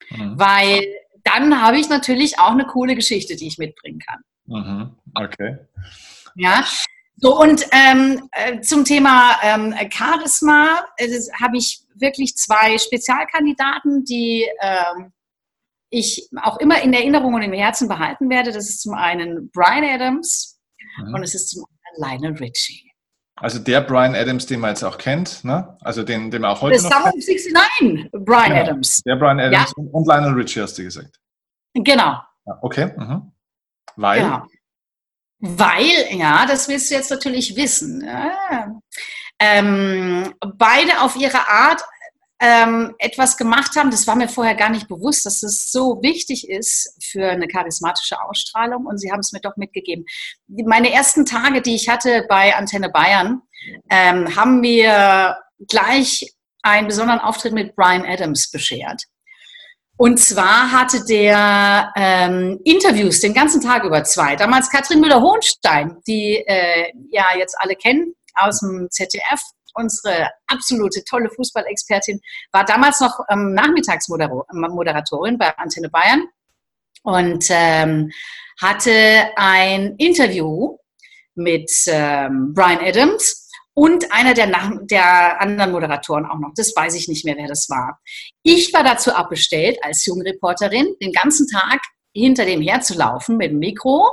Mhm. 0.10 0.40
Weil 0.40 0.86
dann 1.24 1.62
habe 1.62 1.78
ich 1.78 1.90
natürlich 1.90 2.40
auch 2.40 2.52
eine 2.52 2.66
coole 2.66 2.96
Geschichte, 2.96 3.36
die 3.36 3.48
ich 3.48 3.58
mitbringen 3.58 4.00
kann. 4.00 4.22
Mhm. 4.46 4.96
Okay. 5.16 5.58
Ja. 6.36 6.66
So, 7.20 7.40
und 7.40 7.66
ähm, 7.72 8.30
äh, 8.32 8.62
zum 8.62 8.86
Thema 8.86 9.40
ähm, 9.42 9.74
Charisma 9.92 10.86
äh, 10.98 11.10
habe 11.42 11.58
ich 11.58 11.82
wirklich 11.96 12.36
zwei 12.36 12.78
Spezialkandidaten, 12.78 14.06
die 14.06 14.48
ähm, 14.62 15.12
ich 15.90 16.30
auch 16.44 16.58
immer 16.60 16.82
in 16.82 16.94
Erinnerung 16.94 17.34
und 17.34 17.42
im 17.42 17.54
Herzen 17.54 17.88
behalten 17.88 18.30
werde. 18.30 18.52
Das 18.52 18.70
ist 18.70 18.82
zum 18.82 18.94
einen 18.94 19.50
Brian 19.52 19.84
Adams 19.84 20.60
mhm. 21.00 21.16
und 21.16 21.24
es 21.24 21.34
ist 21.34 21.50
zum 21.50 21.66
anderen 21.66 22.22
Lionel 22.22 22.38
Richie. 22.38 22.87
Also 23.40 23.60
der 23.60 23.82
Brian 23.82 24.16
Adams, 24.16 24.48
den 24.48 24.60
man 24.60 24.72
jetzt 24.72 24.84
auch 24.84 24.98
kennt, 24.98 25.44
ne? 25.44 25.78
Also 25.82 26.04
den, 26.04 26.32
den 26.32 26.42
man 26.42 26.52
auch 26.52 26.62
heute 26.62 26.80
The 26.80 26.90
noch 26.90 27.04
kennt. 27.04 27.16
69, 27.28 28.10
Brian 28.26 28.56
ja, 28.56 28.62
Adams. 28.64 29.02
Der 29.04 29.16
Brian 29.16 29.40
Adams 29.40 29.74
ja. 29.78 29.84
und 29.92 30.08
Lionel 30.08 30.34
Richie 30.34 30.62
hast 30.62 30.78
du 30.78 30.84
gesagt. 30.84 31.20
Genau. 31.74 32.18
Okay. 32.62 32.92
Mhm. 32.98 33.32
Weil? 33.96 34.22
Genau. 34.22 34.44
Weil, 35.40 36.18
ja, 36.18 36.48
das 36.48 36.68
willst 36.68 36.90
du 36.90 36.96
jetzt 36.96 37.12
natürlich 37.12 37.56
wissen. 37.56 38.04
Ja. 38.04 38.72
Ähm, 39.40 40.34
beide 40.56 41.00
auf 41.02 41.16
ihre 41.16 41.48
Art 41.48 41.84
ähm, 42.40 42.94
etwas 43.00 43.38
gemacht 43.38 43.76
haben, 43.76 43.90
das 43.90 44.06
war 44.06 44.16
mir 44.16 44.30
vorher 44.30 44.56
gar 44.56 44.70
nicht 44.70 44.88
bewusst, 44.88 45.26
dass 45.26 45.42
es 45.42 45.72
so 45.72 46.00
wichtig 46.02 46.50
ist 46.50 46.96
für 47.04 47.30
eine 47.30 47.48
charismatische 47.48 48.22
Ausstrahlung 48.22 48.86
und 48.86 49.00
sie 49.00 49.12
haben 49.12 49.22
es 49.22 49.32
mir 49.32 49.42
doch 49.42 49.58
mitgegeben. 49.58 50.06
Meine 50.48 50.92
ersten 50.92 51.26
Tage, 51.26 51.62
die 51.62 51.76
ich 51.76 51.90
hatte 51.90 52.26
bei 52.30 52.56
Antenne 52.56 52.90
Bayern, 52.90 53.42
ähm, 53.90 54.36
haben 54.36 54.60
mir 54.60 55.38
gleich 55.68 56.32
einen 56.62 56.88
besonderen 56.88 57.20
Auftritt 57.20 57.54
mit 57.54 57.76
Brian 57.76 58.06
Adams 58.06 58.52
beschert. 58.52 59.04
Und 60.00 60.20
zwar 60.20 60.72
hatte 60.72 61.04
der 61.06 61.92
ähm, 61.96 62.60
Interviews 62.64 63.20
den 63.20 63.34
ganzen 63.34 63.62
Tag 63.62 63.84
über 63.84 64.04
zwei. 64.04 64.36
Damals 64.36 64.70
Katrin 64.70 65.00
Müller-Hohenstein, 65.00 65.98
die 66.06 66.44
äh, 66.46 66.92
ja 67.10 67.26
jetzt 67.36 67.56
alle 67.60 67.76
kennen 67.76 68.14
aus 68.36 68.60
dem 68.60 68.88
ZDF, 68.92 69.42
unsere 69.78 70.30
absolute 70.48 71.04
tolle 71.04 71.30
Fußballexpertin, 71.30 72.20
war 72.52 72.66
damals 72.66 73.00
noch 73.00 73.20
ähm, 73.30 73.54
Nachmittagsmoderatorin 73.54 75.38
bei 75.38 75.58
Antenne 75.58 75.90
Bayern 75.90 76.28
und 77.04 77.46
ähm, 77.50 78.12
hatte 78.62 79.30
ein 79.36 79.96
Interview 79.98 80.78
mit 81.36 81.72
ähm, 81.88 82.54
Brian 82.54 82.80
Adams 82.80 83.48
und 83.74 84.12
einer 84.12 84.34
der, 84.34 84.52
der, 84.90 85.40
anderen 85.40 85.72
Moderatoren 85.72 86.26
auch 86.26 86.40
noch. 86.40 86.52
Das 86.56 86.76
weiß 86.76 86.96
ich 86.96 87.08
nicht 87.08 87.26
mehr, 87.26 87.38
wer 87.38 87.48
das 87.48 87.70
war. 87.70 88.00
Ich 88.42 88.74
war 88.74 88.84
dazu 88.84 89.14
abbestellt, 89.14 89.78
als 89.84 90.06
Jungreporterin 90.06 90.96
den 91.00 91.12
ganzen 91.12 91.48
Tag 91.48 91.80
hinter 92.12 92.46
dem 92.46 92.62
herzulaufen 92.62 93.38
mit 93.38 93.52
dem 93.52 93.60
Mikro 93.60 94.10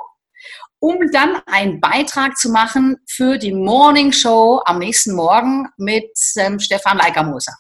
um 0.85 1.11
dann 1.13 1.41
einen 1.47 1.81
Beitrag 1.81 2.37
zu 2.37 2.51
machen 2.51 2.99
für 3.09 3.39
die 3.39 3.55
Morning 3.55 4.13
Show 4.13 4.61
am 4.67 4.81
nächsten 4.81 5.15
Morgen 5.15 5.67
mit 5.79 6.11
ähm, 6.37 6.61
Stefan 6.61 6.99
Leikamoser. 6.99 7.55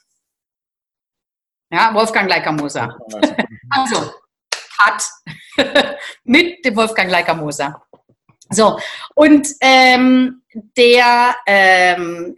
Ja, 1.72 1.94
Wolfgang 1.94 2.28
Leikamoser. 2.28 2.98
also, 3.70 4.12
hat 4.78 5.08
mit 6.24 6.62
dem 6.66 6.76
Wolfgang 6.76 7.10
Leikamoser. 7.10 7.82
So, 8.50 8.78
und 9.14 9.48
ähm, 9.62 10.42
der 10.76 11.34
ähm, 11.46 12.36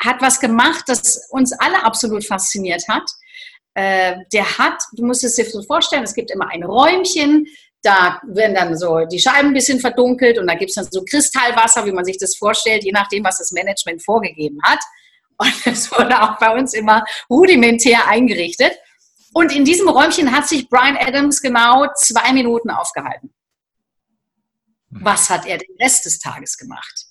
hat 0.00 0.22
was 0.22 0.38
gemacht, 0.38 0.84
das 0.86 1.26
uns 1.30 1.52
alle 1.58 1.82
absolut 1.82 2.24
fasziniert 2.24 2.86
hat. 2.88 3.10
Äh, 3.74 4.18
der 4.32 4.58
hat, 4.58 4.80
du 4.92 5.04
musst 5.04 5.24
es 5.24 5.34
dir 5.34 5.44
so 5.44 5.60
vorstellen, 5.64 6.04
es 6.04 6.14
gibt 6.14 6.30
immer 6.30 6.48
ein 6.50 6.62
Räumchen, 6.62 7.48
da 7.82 8.20
werden 8.26 8.54
dann 8.54 8.76
so 8.76 9.04
die 9.06 9.18
Scheiben 9.18 9.48
ein 9.48 9.54
bisschen 9.54 9.80
verdunkelt 9.80 10.38
und 10.38 10.46
da 10.46 10.54
gibt 10.54 10.70
es 10.70 10.74
dann 10.74 10.88
so 10.90 11.02
Kristallwasser, 11.02 11.86
wie 11.86 11.92
man 11.92 12.04
sich 12.04 12.18
das 12.18 12.36
vorstellt, 12.36 12.84
je 12.84 12.92
nachdem, 12.92 13.24
was 13.24 13.38
das 13.38 13.52
Management 13.52 14.04
vorgegeben 14.04 14.58
hat. 14.62 14.80
Und 15.38 15.54
das 15.66 15.90
wurde 15.90 16.20
auch 16.22 16.38
bei 16.38 16.50
uns 16.56 16.74
immer 16.74 17.04
rudimentär 17.30 18.06
eingerichtet. 18.06 18.72
Und 19.32 19.54
in 19.54 19.64
diesem 19.64 19.88
Räumchen 19.88 20.32
hat 20.32 20.48
sich 20.48 20.68
Brian 20.68 20.96
Adams 20.96 21.40
genau 21.40 21.86
zwei 21.94 22.32
Minuten 22.32 22.70
aufgehalten. 22.70 23.32
Hm. 24.92 25.04
Was 25.04 25.30
hat 25.30 25.46
er 25.46 25.58
den 25.58 25.76
Rest 25.80 26.04
des 26.04 26.18
Tages 26.18 26.56
gemacht? 26.58 27.06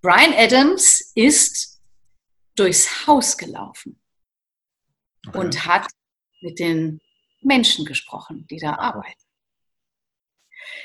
Brian 0.00 0.32
Adams 0.32 1.12
ist 1.14 1.80
durchs 2.56 3.06
Haus 3.06 3.36
gelaufen 3.36 4.00
okay. 5.26 5.38
und 5.38 5.66
hat 5.66 5.86
mit 6.40 6.58
den 6.58 7.00
Menschen 7.42 7.84
gesprochen, 7.84 8.46
die 8.50 8.58
da 8.58 8.74
arbeiten. 8.74 9.20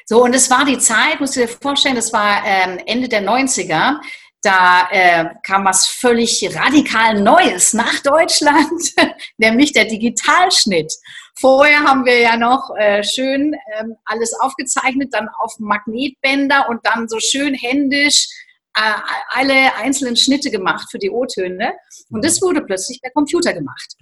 So, 0.06 0.24
und 0.24 0.34
es 0.34 0.50
war 0.50 0.66
die 0.66 0.78
Zeit, 0.78 1.20
musst 1.20 1.36
du 1.36 1.42
dir 1.42 1.48
vorstellen, 1.48 1.96
das 1.96 2.14
war 2.14 2.46
ähm, 2.46 2.80
Ende 2.86 3.10
der 3.10 3.24
90er, 3.24 4.00
da 4.42 4.88
äh, 4.92 5.26
kam 5.44 5.66
was 5.66 5.88
völlig 5.88 6.48
radikal 6.56 7.20
Neues 7.20 7.74
nach 7.74 8.00
Deutschland, 8.02 8.94
nämlich 9.38 9.74
der 9.74 9.86
Digitalschnitt. 9.86 10.94
Vorher 11.40 11.80
haben 11.80 12.06
wir 12.06 12.20
ja 12.20 12.38
noch 12.38 12.70
äh, 12.78 13.04
schön 13.04 13.56
ähm, 13.74 13.96
alles 14.06 14.34
aufgezeichnet, 14.40 15.14
dann 15.14 15.28
auf 15.40 15.56
Magnetbänder 15.58 16.70
und 16.70 16.86
dann 16.86 17.10
so 17.10 17.20
schön 17.20 17.56
händisch 17.56 18.28
äh, 18.76 18.94
alle 19.30 19.76
einzelnen 19.78 20.16
Schnitte 20.16 20.52
gemacht 20.52 20.90
für 20.92 21.00
die 21.00 21.10
O-Töne. 21.10 21.74
Und 22.10 22.24
das 22.24 22.42
wurde 22.42 22.62
plötzlich 22.62 23.02
per 23.02 23.12
Computer 23.12 23.52
gemacht. 23.52 23.96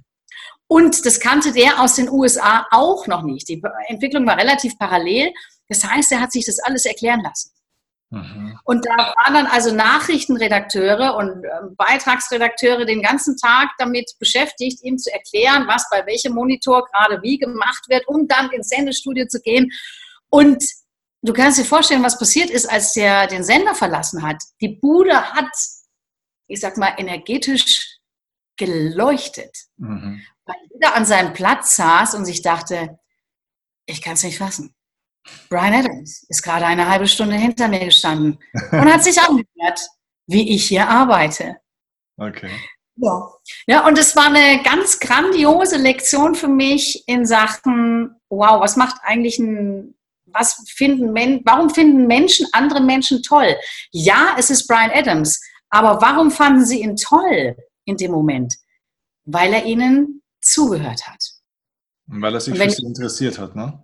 Und 0.73 1.05
das 1.05 1.19
kannte 1.19 1.51
der 1.51 1.79
aus 1.79 1.93
den 1.93 2.09
USA 2.09 2.65
auch 2.71 3.05
noch 3.05 3.21
nicht. 3.21 3.47
Die 3.47 3.61
Entwicklung 3.89 4.25
war 4.25 4.39
relativ 4.39 4.75
parallel. 4.79 5.31
Das 5.67 5.83
heißt, 5.83 6.11
er 6.13 6.19
hat 6.19 6.31
sich 6.31 6.45
das 6.47 6.57
alles 6.57 6.87
erklären 6.87 7.21
lassen. 7.21 7.51
Mhm. 8.09 8.57
Und 8.63 8.83
da 8.83 8.97
waren 8.97 9.35
dann 9.35 9.45
also 9.45 9.71
Nachrichtenredakteure 9.71 11.15
und 11.15 11.29
ähm, 11.45 11.75
Beitragsredakteure 11.77 12.85
den 12.85 13.03
ganzen 13.03 13.37
Tag 13.37 13.69
damit 13.77 14.13
beschäftigt, 14.17 14.81
ihm 14.81 14.97
zu 14.97 15.13
erklären, 15.13 15.67
was 15.67 15.87
bei 15.91 16.07
welchem 16.07 16.33
Monitor 16.33 16.87
gerade 16.91 17.21
wie 17.21 17.37
gemacht 17.37 17.85
wird, 17.87 18.07
um 18.07 18.27
dann 18.27 18.49
ins 18.49 18.69
Sendestudio 18.69 19.27
zu 19.27 19.41
gehen. 19.41 19.71
Und 20.29 20.63
du 21.21 21.33
kannst 21.33 21.59
dir 21.59 21.65
vorstellen, 21.65 22.01
was 22.01 22.17
passiert 22.17 22.49
ist, 22.49 22.65
als 22.65 22.93
der 22.93 23.27
den 23.27 23.43
Sender 23.43 23.75
verlassen 23.75 24.23
hat. 24.23 24.41
Die 24.59 24.69
Bude 24.69 25.33
hat, 25.33 25.53
ich 26.47 26.59
sag 26.59 26.77
mal, 26.77 26.95
energetisch 26.97 27.99
geleuchtet. 28.57 29.55
Mhm 29.77 30.23
weil 30.45 30.55
jeder 30.71 30.95
an 30.95 31.05
seinem 31.05 31.33
Platz 31.33 31.75
saß 31.75 32.15
und 32.15 32.25
sich 32.25 32.41
dachte, 32.41 32.97
ich 33.85 34.01
kann 34.01 34.13
es 34.13 34.23
nicht 34.23 34.37
fassen. 34.37 34.73
Brian 35.49 35.73
Adams 35.73 36.25
ist 36.29 36.43
gerade 36.43 36.65
eine 36.65 36.89
halbe 36.89 37.07
Stunde 37.07 37.35
hinter 37.35 37.67
mir 37.67 37.85
gestanden 37.85 38.39
und 38.71 38.93
hat 38.93 39.03
sich 39.03 39.19
angehört, 39.21 39.79
wie 40.27 40.53
ich 40.53 40.67
hier 40.67 40.87
arbeite. 40.87 41.57
Okay. 42.17 42.49
Ja. 42.95 43.27
ja, 43.65 43.87
und 43.87 43.97
es 43.97 44.15
war 44.15 44.27
eine 44.27 44.61
ganz 44.61 44.99
grandiose 44.99 45.77
Lektion 45.77 46.35
für 46.35 46.47
mich 46.47 47.07
in 47.07 47.25
Sachen, 47.25 48.15
wow, 48.29 48.61
was 48.61 48.75
macht 48.75 48.97
eigentlich 49.01 49.39
ein, 49.39 49.95
was 50.25 50.63
finden 50.69 51.11
Men 51.11 51.41
warum 51.43 51.69
finden 51.71 52.05
Menschen 52.05 52.47
andere 52.51 52.81
Menschen 52.81 53.23
toll? 53.23 53.55
Ja, 53.91 54.35
es 54.37 54.51
ist 54.51 54.67
Brian 54.67 54.91
Adams, 54.91 55.41
aber 55.69 56.01
warum 56.01 56.29
fanden 56.29 56.65
sie 56.65 56.81
ihn 56.81 56.95
toll 56.95 57.55
in 57.85 57.97
dem 57.97 58.11
Moment? 58.11 58.55
Weil 59.25 59.53
er 59.53 59.65
ihnen 59.65 60.22
zugehört 60.43 61.07
hat. 61.07 61.23
Weil 62.07 62.33
er 62.33 62.41
sich 62.41 62.57
für 62.57 62.69
sie 62.69 62.85
interessiert 62.85 63.39
hat, 63.39 63.55
ne? 63.55 63.83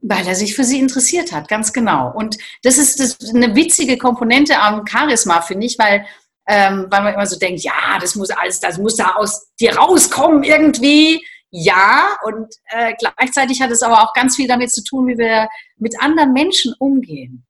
Weil 0.00 0.26
er 0.26 0.34
sich 0.34 0.54
für 0.54 0.64
sie 0.64 0.80
interessiert 0.80 1.32
hat, 1.32 1.48
ganz 1.48 1.72
genau. 1.72 2.12
Und 2.12 2.36
das 2.62 2.76
ist, 2.76 2.98
das 2.98 3.16
eine 3.32 3.54
witzige 3.54 3.98
Komponente 3.98 4.58
am 4.58 4.84
Charisma, 4.86 5.40
finde 5.42 5.66
ich, 5.66 5.78
weil, 5.78 6.04
ähm, 6.48 6.86
weil 6.90 7.02
man 7.02 7.14
immer 7.14 7.26
so 7.26 7.38
denkt, 7.38 7.62
ja, 7.62 7.98
das 8.00 8.16
muss 8.16 8.30
alles, 8.30 8.58
das 8.58 8.78
muss 8.78 8.96
da 8.96 9.14
aus 9.14 9.52
dir 9.60 9.76
rauskommen 9.76 10.42
irgendwie. 10.42 11.24
Ja, 11.50 12.16
und 12.24 12.52
äh, 12.70 12.94
gleichzeitig 12.98 13.60
hat 13.60 13.70
es 13.70 13.82
aber 13.82 14.02
auch 14.02 14.12
ganz 14.14 14.36
viel 14.36 14.48
damit 14.48 14.72
zu 14.72 14.82
tun, 14.82 15.06
wie 15.06 15.18
wir 15.18 15.48
mit 15.76 16.00
anderen 16.00 16.32
Menschen 16.32 16.74
umgehen 16.78 17.46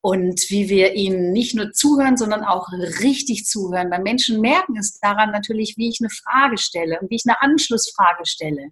und 0.00 0.40
wie 0.50 0.68
wir 0.68 0.94
ihnen 0.94 1.32
nicht 1.32 1.54
nur 1.54 1.72
zuhören, 1.72 2.16
sondern 2.16 2.44
auch 2.44 2.68
richtig 3.00 3.46
zuhören. 3.46 3.90
Weil 3.90 4.02
Menschen 4.02 4.40
merken 4.40 4.76
es 4.76 4.98
daran 5.00 5.30
natürlich, 5.30 5.76
wie 5.76 5.88
ich 5.88 5.98
eine 6.00 6.10
Frage 6.10 6.58
stelle 6.58 7.00
und 7.00 7.10
wie 7.10 7.16
ich 7.16 7.24
eine 7.26 7.40
Anschlussfrage 7.42 8.24
stelle. 8.24 8.70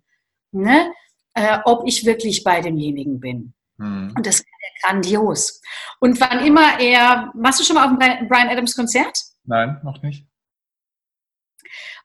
Ne? 0.52 0.92
Äh, 1.34 1.58
ob 1.64 1.86
ich 1.86 2.06
wirklich 2.06 2.44
bei 2.44 2.60
demjenigen 2.60 3.20
bin. 3.20 3.54
Mhm. 3.78 4.14
Und 4.16 4.26
das 4.26 4.38
wäre 4.38 4.72
grandios. 4.82 5.60
Und 6.00 6.20
wann 6.20 6.44
immer 6.44 6.80
er, 6.80 7.32
warst 7.34 7.60
du 7.60 7.64
schon 7.64 7.76
mal 7.76 7.84
auf 7.84 8.00
einem 8.00 8.28
Brian 8.28 8.48
Adams 8.48 8.74
Konzert? 8.74 9.18
Nein, 9.44 9.80
noch 9.82 10.02
nicht. 10.02 10.26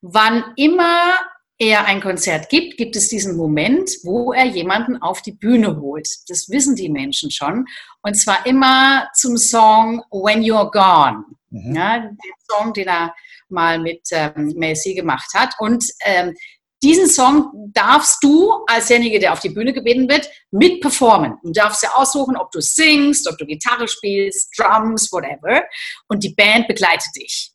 Wann 0.02 0.44
immer 0.56 1.14
er 1.62 1.86
ein 1.86 2.02
Konzert 2.02 2.50
gibt, 2.50 2.78
gibt 2.78 2.96
es 2.96 3.08
diesen 3.08 3.38
Moment, 3.38 3.88
wo 4.02 4.34
er 4.34 4.46
jemanden 4.46 5.00
auf 5.00 5.22
die 5.22 5.32
Bühne 5.32 5.80
holt. 5.80 6.08
Das 6.28 6.50
wissen 6.50 6.76
die 6.76 6.90
Menschen 6.90 7.30
schon. 7.30 7.68
Und 8.02 8.16
zwar 8.16 8.48
immer 8.48 9.08
zum 9.14 9.38
Song 9.38 10.04
When 10.10 10.42
You're 10.42 10.72
Gone. 10.72 11.24
Mhm. 11.52 11.76
Ja, 11.76 12.00
den 12.00 12.18
Song, 12.50 12.74
den 12.74 12.88
er 12.88 13.14
mal 13.50 13.78
mit 13.78 14.02
ähm, 14.12 14.56
Macy 14.58 14.96
gemacht 14.96 15.30
hat. 15.36 15.54
Und 15.60 15.86
ähm, 16.04 16.34
diesen 16.82 17.08
Song 17.08 17.52
darfst 17.76 18.24
du 18.24 18.66
als 18.66 18.88
derjenige, 18.88 19.20
der 19.20 19.32
auf 19.32 19.40
die 19.40 19.50
Bühne 19.50 19.72
gebeten 19.72 20.10
wird, 20.10 20.28
mit 20.50 20.82
performen. 20.82 21.36
Du 21.44 21.52
darfst 21.52 21.84
ja 21.84 21.92
aussuchen, 21.94 22.38
ob 22.38 22.50
du 22.50 22.60
singst, 22.60 23.30
ob 23.30 23.38
du 23.38 23.46
Gitarre 23.46 23.88
spielst, 23.88 24.50
Drums, 24.58 25.12
whatever. 25.12 25.62
Und 26.08 26.24
die 26.24 26.34
Band 26.34 26.68
begleitet 26.68 27.16
dich. 27.16 27.51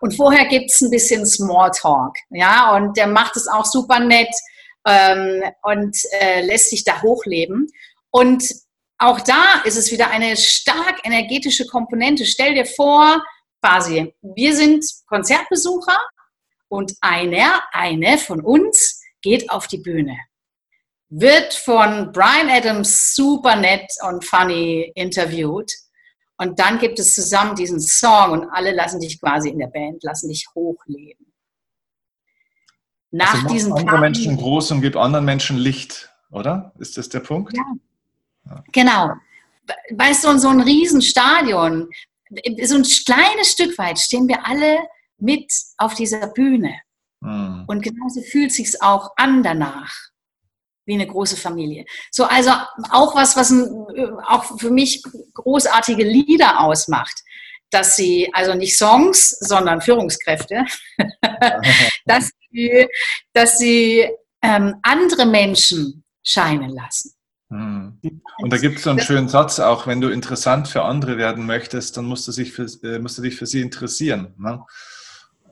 Und 0.00 0.16
vorher 0.16 0.46
gibt 0.46 0.72
es 0.72 0.80
ein 0.80 0.90
bisschen 0.90 1.26
Smalltalk. 1.26 2.16
Ja, 2.30 2.74
und 2.74 2.96
der 2.96 3.06
macht 3.06 3.36
es 3.36 3.46
auch 3.46 3.66
super 3.66 4.00
nett 4.00 4.34
ähm, 4.86 5.42
und 5.62 5.96
äh, 6.20 6.42
lässt 6.42 6.70
sich 6.70 6.84
da 6.84 7.02
hochleben. 7.02 7.68
Und 8.10 8.44
auch 8.98 9.20
da 9.20 9.62
ist 9.64 9.76
es 9.76 9.92
wieder 9.92 10.10
eine 10.10 10.36
stark 10.36 11.00
energetische 11.04 11.66
Komponente. 11.66 12.26
Stell 12.26 12.54
dir 12.54 12.66
vor, 12.66 13.22
quasi, 13.62 14.14
wir 14.22 14.54
sind 14.56 14.84
Konzertbesucher 15.06 15.98
und 16.68 16.94
einer, 17.00 17.62
eine 17.72 18.18
von 18.18 18.40
uns 18.40 19.00
geht 19.22 19.50
auf 19.50 19.66
die 19.66 19.78
Bühne. 19.78 20.16
Wird 21.08 21.52
von 21.52 22.12
Brian 22.12 22.48
Adams 22.48 23.14
super 23.14 23.56
nett 23.56 23.90
und 24.08 24.24
funny 24.24 24.92
interviewt. 24.94 25.72
Und 26.40 26.58
dann 26.58 26.78
gibt 26.78 26.98
es 26.98 27.12
zusammen 27.12 27.54
diesen 27.54 27.80
Song 27.80 28.32
und 28.32 28.48
alle 28.50 28.72
lassen 28.72 28.98
dich 28.98 29.20
quasi 29.20 29.50
in 29.50 29.58
der 29.58 29.66
Band, 29.66 30.02
lassen 30.02 30.30
dich 30.30 30.46
hochleben. 30.54 31.26
Nach 33.10 33.34
also 33.34 33.48
diesen 33.48 33.72
andere 33.72 33.86
Karten, 33.86 34.00
Menschen 34.00 34.36
groß 34.38 34.70
und 34.70 34.80
gib 34.80 34.96
anderen 34.96 35.26
Menschen 35.26 35.58
Licht, 35.58 36.10
oder? 36.30 36.72
Ist 36.78 36.96
das 36.96 37.10
der 37.10 37.20
Punkt? 37.20 37.54
Ja. 37.54 37.64
ja. 38.46 38.64
Genau. 38.72 39.10
Weißt 39.90 40.24
du, 40.24 40.38
so 40.38 40.48
ein 40.48 40.62
Riesenstadion, 40.62 41.90
so 42.64 42.76
ein 42.76 42.84
kleines 42.84 43.50
Stück 43.50 43.76
weit 43.76 43.98
stehen 43.98 44.26
wir 44.26 44.46
alle 44.46 44.78
mit 45.18 45.52
auf 45.76 45.92
dieser 45.92 46.28
Bühne. 46.28 46.74
Mhm. 47.20 47.64
Und 47.66 47.82
genauso 47.82 48.22
fühlt 48.22 48.52
sich 48.52 48.80
auch 48.80 49.10
an 49.16 49.42
danach, 49.42 49.94
wie 50.90 50.94
eine 50.94 51.06
große 51.06 51.36
Familie. 51.36 51.84
So, 52.10 52.24
also 52.24 52.50
auch 52.90 53.14
was, 53.14 53.36
was 53.36 53.50
ein, 53.50 53.70
auch 54.26 54.58
für 54.58 54.70
mich 54.70 55.02
großartige 55.34 56.02
Lieder 56.02 56.60
ausmacht, 56.60 57.22
dass 57.70 57.94
sie, 57.94 58.28
also 58.32 58.54
nicht 58.54 58.76
Songs, 58.76 59.30
sondern 59.38 59.80
Führungskräfte, 59.80 60.64
dass 62.06 62.30
sie, 62.50 62.88
dass 63.32 63.58
sie 63.58 64.10
ähm, 64.42 64.74
andere 64.82 65.26
Menschen 65.26 66.02
scheinen 66.24 66.70
lassen. 66.70 67.12
Hm. 67.50 68.00
Und 68.38 68.52
da 68.52 68.58
gibt 68.58 68.78
es 68.78 68.84
so 68.84 68.90
einen 68.90 69.00
schönen 69.00 69.28
Satz 69.28 69.60
auch, 69.60 69.86
wenn 69.86 70.00
du 70.00 70.08
interessant 70.08 70.66
für 70.66 70.82
andere 70.82 71.18
werden 71.18 71.46
möchtest, 71.46 71.96
dann 71.96 72.06
musst 72.06 72.26
du, 72.26 72.32
sich 72.32 72.52
für, 72.52 72.66
äh, 72.82 72.98
musst 72.98 73.18
du 73.18 73.22
dich 73.22 73.36
für 73.36 73.46
sie 73.46 73.60
interessieren. 73.60 74.34
Ne? 74.38 74.60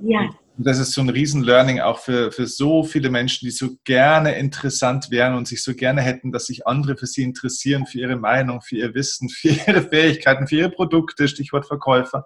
Ja. 0.01 0.21
Und 0.21 0.35
das 0.65 0.79
ist 0.79 0.93
so 0.93 1.01
ein 1.01 1.09
Riesen-Learning 1.09 1.81
auch 1.81 2.01
für, 2.01 2.33
für 2.33 2.47
so 2.47 2.83
viele 2.83 3.11
Menschen, 3.11 3.47
die 3.47 3.53
so 3.53 3.77
gerne 3.85 4.37
interessant 4.37 5.11
wären 5.11 5.35
und 5.35 5.47
sich 5.47 5.63
so 5.63 5.75
gerne 5.75 6.01
hätten, 6.01 6.33
dass 6.33 6.47
sich 6.47 6.67
andere 6.67 6.97
für 6.97 7.07
sie 7.07 7.23
interessieren, 7.23 7.87
für 7.87 7.99
ihre 7.99 8.17
Meinung, 8.17 8.61
für 8.61 8.77
ihr 8.77 8.95
Wissen, 8.95 9.29
für 9.29 9.49
ihre 9.49 9.83
Fähigkeiten, 9.83 10.49
für 10.49 10.57
ihre 10.57 10.71
Produkte, 10.71 11.29
Stichwort 11.29 11.67
Verkäufer. 11.67 12.25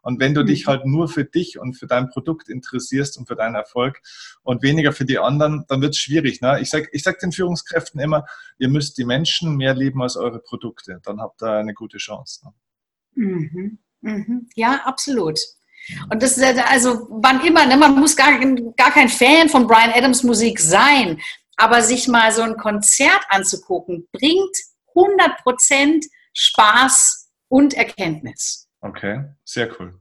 Und 0.00 0.20
wenn 0.20 0.34
du 0.34 0.42
mhm. 0.42 0.46
dich 0.46 0.66
halt 0.66 0.86
nur 0.86 1.08
für 1.08 1.24
dich 1.24 1.58
und 1.58 1.74
für 1.74 1.86
dein 1.86 2.08
Produkt 2.08 2.48
interessierst 2.48 3.18
und 3.18 3.26
für 3.26 3.36
deinen 3.36 3.54
Erfolg 3.54 4.00
und 4.42 4.62
weniger 4.62 4.92
für 4.92 5.04
die 5.04 5.18
anderen, 5.18 5.64
dann 5.68 5.80
wird 5.80 5.92
es 5.92 5.98
schwierig. 5.98 6.40
Ne? 6.40 6.60
Ich 6.60 6.70
sage 6.70 6.88
ich 6.92 7.02
sag 7.02 7.18
den 7.18 7.32
Führungskräften 7.32 8.00
immer, 8.00 8.26
ihr 8.58 8.68
müsst 8.68 8.98
die 8.98 9.04
Menschen 9.04 9.56
mehr 9.56 9.74
lieben 9.74 10.02
als 10.02 10.16
eure 10.16 10.40
Produkte. 10.40 11.00
Dann 11.04 11.20
habt 11.20 11.42
ihr 11.42 11.52
eine 11.52 11.74
gute 11.74 11.98
Chance. 11.98 12.46
Ne? 12.46 13.26
Mhm. 13.26 13.78
Mhm. 14.02 14.48
Ja, 14.54 14.82
absolut. 14.84 15.38
Und 16.10 16.22
das 16.22 16.38
ist 16.38 16.58
also 16.70 17.06
wann 17.10 17.44
immer, 17.44 17.66
ne, 17.66 17.76
man 17.76 17.98
muss 17.98 18.16
gar, 18.16 18.38
gar 18.76 18.90
kein 18.90 19.08
Fan 19.08 19.48
von 19.48 19.66
Brian 19.66 19.92
Adams 19.92 20.22
Musik 20.22 20.58
sein, 20.58 21.20
aber 21.56 21.82
sich 21.82 22.08
mal 22.08 22.32
so 22.32 22.42
ein 22.42 22.56
Konzert 22.56 23.20
anzugucken, 23.28 24.08
bringt 24.12 24.56
100% 24.94 26.04
Spaß 26.32 27.30
und 27.48 27.74
Erkenntnis. 27.74 28.68
Okay, 28.80 29.24
sehr 29.44 29.68
cool. 29.78 29.98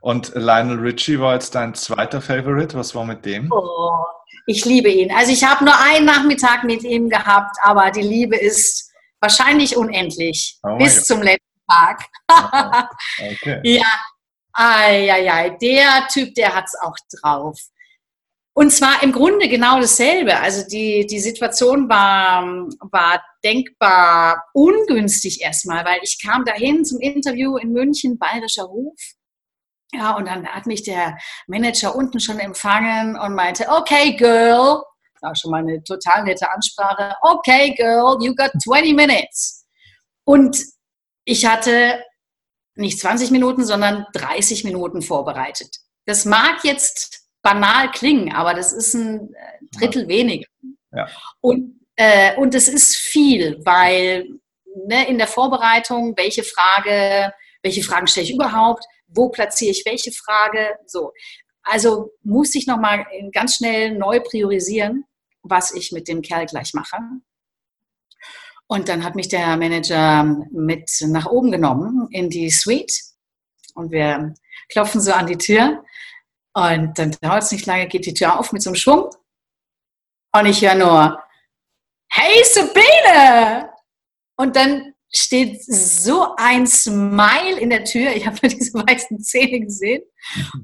Und 0.00 0.32
Lionel 0.34 0.78
Richie 0.78 1.18
war 1.18 1.34
jetzt 1.34 1.54
dein 1.54 1.74
zweiter 1.74 2.20
Favorite. 2.20 2.76
Was 2.76 2.94
war 2.94 3.04
mit 3.04 3.24
dem? 3.24 3.50
Oh, 3.50 4.04
ich 4.46 4.64
liebe 4.64 4.88
ihn. 4.88 5.10
Also 5.10 5.32
ich 5.32 5.44
habe 5.44 5.64
nur 5.64 5.74
einen 5.78 6.06
Nachmittag 6.06 6.64
mit 6.64 6.84
ihm 6.84 7.08
gehabt, 7.08 7.56
aber 7.62 7.90
die 7.90 8.02
Liebe 8.02 8.36
ist 8.36 8.92
wahrscheinlich 9.20 9.76
unendlich 9.76 10.58
oh 10.62 10.76
bis 10.76 11.04
zum 11.04 11.22
letzten 11.22 11.42
Tag. 11.68 12.04
okay. 13.18 13.60
Ja, 13.64 13.86
ei, 14.56 15.56
der 15.60 16.08
Typ, 16.08 16.34
der 16.34 16.54
hat 16.54 16.64
es 16.66 16.74
auch 16.80 16.96
drauf. 17.20 17.58
Und 18.58 18.70
zwar 18.70 19.02
im 19.02 19.12
Grunde 19.12 19.48
genau 19.50 19.80
dasselbe. 19.80 20.40
Also 20.40 20.66
die, 20.66 21.06
die 21.06 21.20
Situation 21.20 21.90
war, 21.90 22.42
war 22.90 23.22
denkbar 23.44 24.42
ungünstig 24.54 25.42
erstmal, 25.42 25.84
weil 25.84 25.98
ich 26.02 26.18
kam 26.24 26.42
dahin 26.46 26.82
zum 26.82 26.98
Interview 27.00 27.58
in 27.58 27.72
München, 27.72 28.18
Bayerischer 28.18 28.64
Ruf. 28.64 28.98
Ja, 29.92 30.16
und 30.16 30.26
dann 30.26 30.46
hat 30.46 30.66
mich 30.66 30.82
der 30.82 31.18
Manager 31.46 31.94
unten 31.94 32.18
schon 32.18 32.38
empfangen 32.38 33.18
und 33.18 33.34
meinte, 33.34 33.68
okay, 33.68 34.16
girl, 34.16 34.82
war 35.20 35.34
schon 35.34 35.50
mal 35.50 35.58
eine 35.58 35.82
total 35.84 36.24
nette 36.24 36.50
Ansprache, 36.50 37.14
okay, 37.22 37.74
girl, 37.74 38.16
you 38.22 38.34
got 38.34 38.50
20 38.62 38.94
minutes. 38.94 39.66
Und 40.24 40.58
ich 41.24 41.44
hatte 41.44 42.02
nicht 42.76 43.00
20 43.00 43.30
Minuten, 43.30 43.64
sondern 43.64 44.06
30 44.12 44.64
Minuten 44.64 45.02
vorbereitet. 45.02 45.78
Das 46.04 46.24
mag 46.24 46.62
jetzt 46.62 47.26
banal 47.42 47.90
klingen, 47.90 48.32
aber 48.32 48.54
das 48.54 48.72
ist 48.72 48.94
ein 48.94 49.34
äh, 49.34 49.78
Drittel 49.78 50.08
weniger. 50.08 50.48
Ja. 50.92 51.08
Und, 51.40 51.80
äh, 51.96 52.36
und 52.36 52.54
es 52.54 52.68
ist 52.68 52.96
viel, 52.96 53.60
weil 53.64 54.26
ne, 54.86 55.08
in 55.08 55.18
der 55.18 55.26
Vorbereitung, 55.26 56.14
welche 56.16 56.42
Frage, 56.42 57.32
welche 57.62 57.82
Fragen 57.82 58.06
stelle 58.06 58.26
ich 58.26 58.34
überhaupt, 58.34 58.84
wo 59.08 59.28
platziere 59.28 59.70
ich 59.70 59.84
welche 59.86 60.12
Frage, 60.12 60.76
so. 60.86 61.12
Also 61.62 62.12
muss 62.22 62.54
ich 62.54 62.66
nochmal 62.66 63.04
ganz 63.32 63.56
schnell 63.56 63.96
neu 63.96 64.20
priorisieren, 64.20 65.04
was 65.42 65.72
ich 65.74 65.90
mit 65.90 66.06
dem 66.06 66.22
Kerl 66.22 66.46
gleich 66.46 66.74
mache. 66.74 66.96
Und 68.68 68.88
dann 68.88 69.04
hat 69.04 69.14
mich 69.14 69.28
der 69.28 69.56
Manager 69.56 70.24
mit 70.50 70.90
nach 71.02 71.26
oben 71.26 71.52
genommen 71.52 72.08
in 72.10 72.30
die 72.30 72.50
Suite 72.50 72.92
und 73.74 73.92
wir 73.92 74.34
klopfen 74.68 75.00
so 75.00 75.12
an 75.12 75.26
die 75.26 75.38
Tür 75.38 75.84
und 76.56 76.98
dann 76.98 77.14
dauert 77.20 77.42
es 77.42 77.52
nicht 77.52 77.66
lange, 77.66 77.86
geht 77.86 78.06
die 78.06 78.14
Tür 78.14 78.40
auf 78.40 78.50
mit 78.50 78.62
so 78.62 78.70
einem 78.70 78.76
Schwung. 78.76 79.10
Und 80.32 80.46
ich 80.46 80.62
höre 80.62 80.74
nur, 80.74 81.22
hey 82.08 82.42
Sabine! 82.44 83.70
Und 84.36 84.56
dann 84.56 84.94
steht 85.14 85.62
so 85.62 86.34
ein 86.36 86.66
Smile 86.66 87.60
in 87.60 87.68
der 87.68 87.84
Tür. 87.84 88.14
Ich 88.16 88.26
habe 88.26 88.38
nur 88.42 88.50
diese 88.58 88.72
weißen 88.72 89.20
Zähne 89.20 89.60
gesehen. 89.60 90.02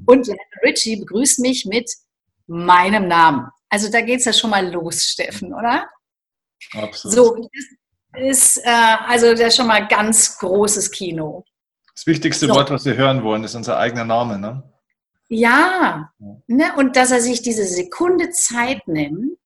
Und 0.07 0.29
Richie 0.65 0.97
begrüßt 0.97 1.41
mich 1.41 1.67
mit 1.67 1.91
meinem 2.47 3.07
Namen. 3.07 3.49
Also 3.69 3.91
da 3.91 4.01
geht 4.01 4.21
es 4.21 4.25
ja 4.25 4.33
schon 4.33 4.51
mal 4.51 4.73
los, 4.73 5.05
Steffen, 5.05 5.53
oder? 5.53 5.89
Absolut. 6.73 7.15
So, 7.15 7.49
ist 8.17 8.59
äh, 8.65 8.97
also 9.07 9.31
das 9.33 9.41
ist 9.41 9.57
schon 9.57 9.67
mal 9.67 9.87
ganz 9.89 10.39
großes 10.39 10.91
Kino. 10.91 11.45
Das 11.95 12.07
wichtigste 12.07 12.47
so. 12.47 12.55
Wort, 12.55 12.71
was 12.71 12.85
wir 12.85 12.97
hören 12.97 13.23
wollen, 13.23 13.45
ist 13.45 13.55
unser 13.55 13.79
eigener 13.79 14.05
Name, 14.05 14.39
ne? 14.39 14.63
Ja, 15.29 16.11
ne? 16.47 16.73
und 16.77 16.97
dass 16.97 17.11
er 17.11 17.21
sich 17.21 17.43
diese 17.43 17.65
Sekunde 17.65 18.31
Zeit 18.31 18.87
nimmt, 18.87 19.39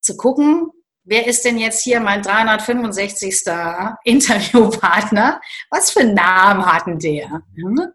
zu 0.00 0.16
gucken, 0.16 0.70
wer 1.04 1.26
ist 1.26 1.44
denn 1.44 1.58
jetzt 1.58 1.82
hier 1.82 2.00
mein 2.00 2.22
365. 2.22 3.42
Interviewpartner? 4.04 5.40
Was 5.70 5.90
für 5.90 6.00
einen 6.00 6.14
Namen 6.14 6.66
hatten 6.66 6.98
der? 6.98 7.42
Hm? 7.54 7.88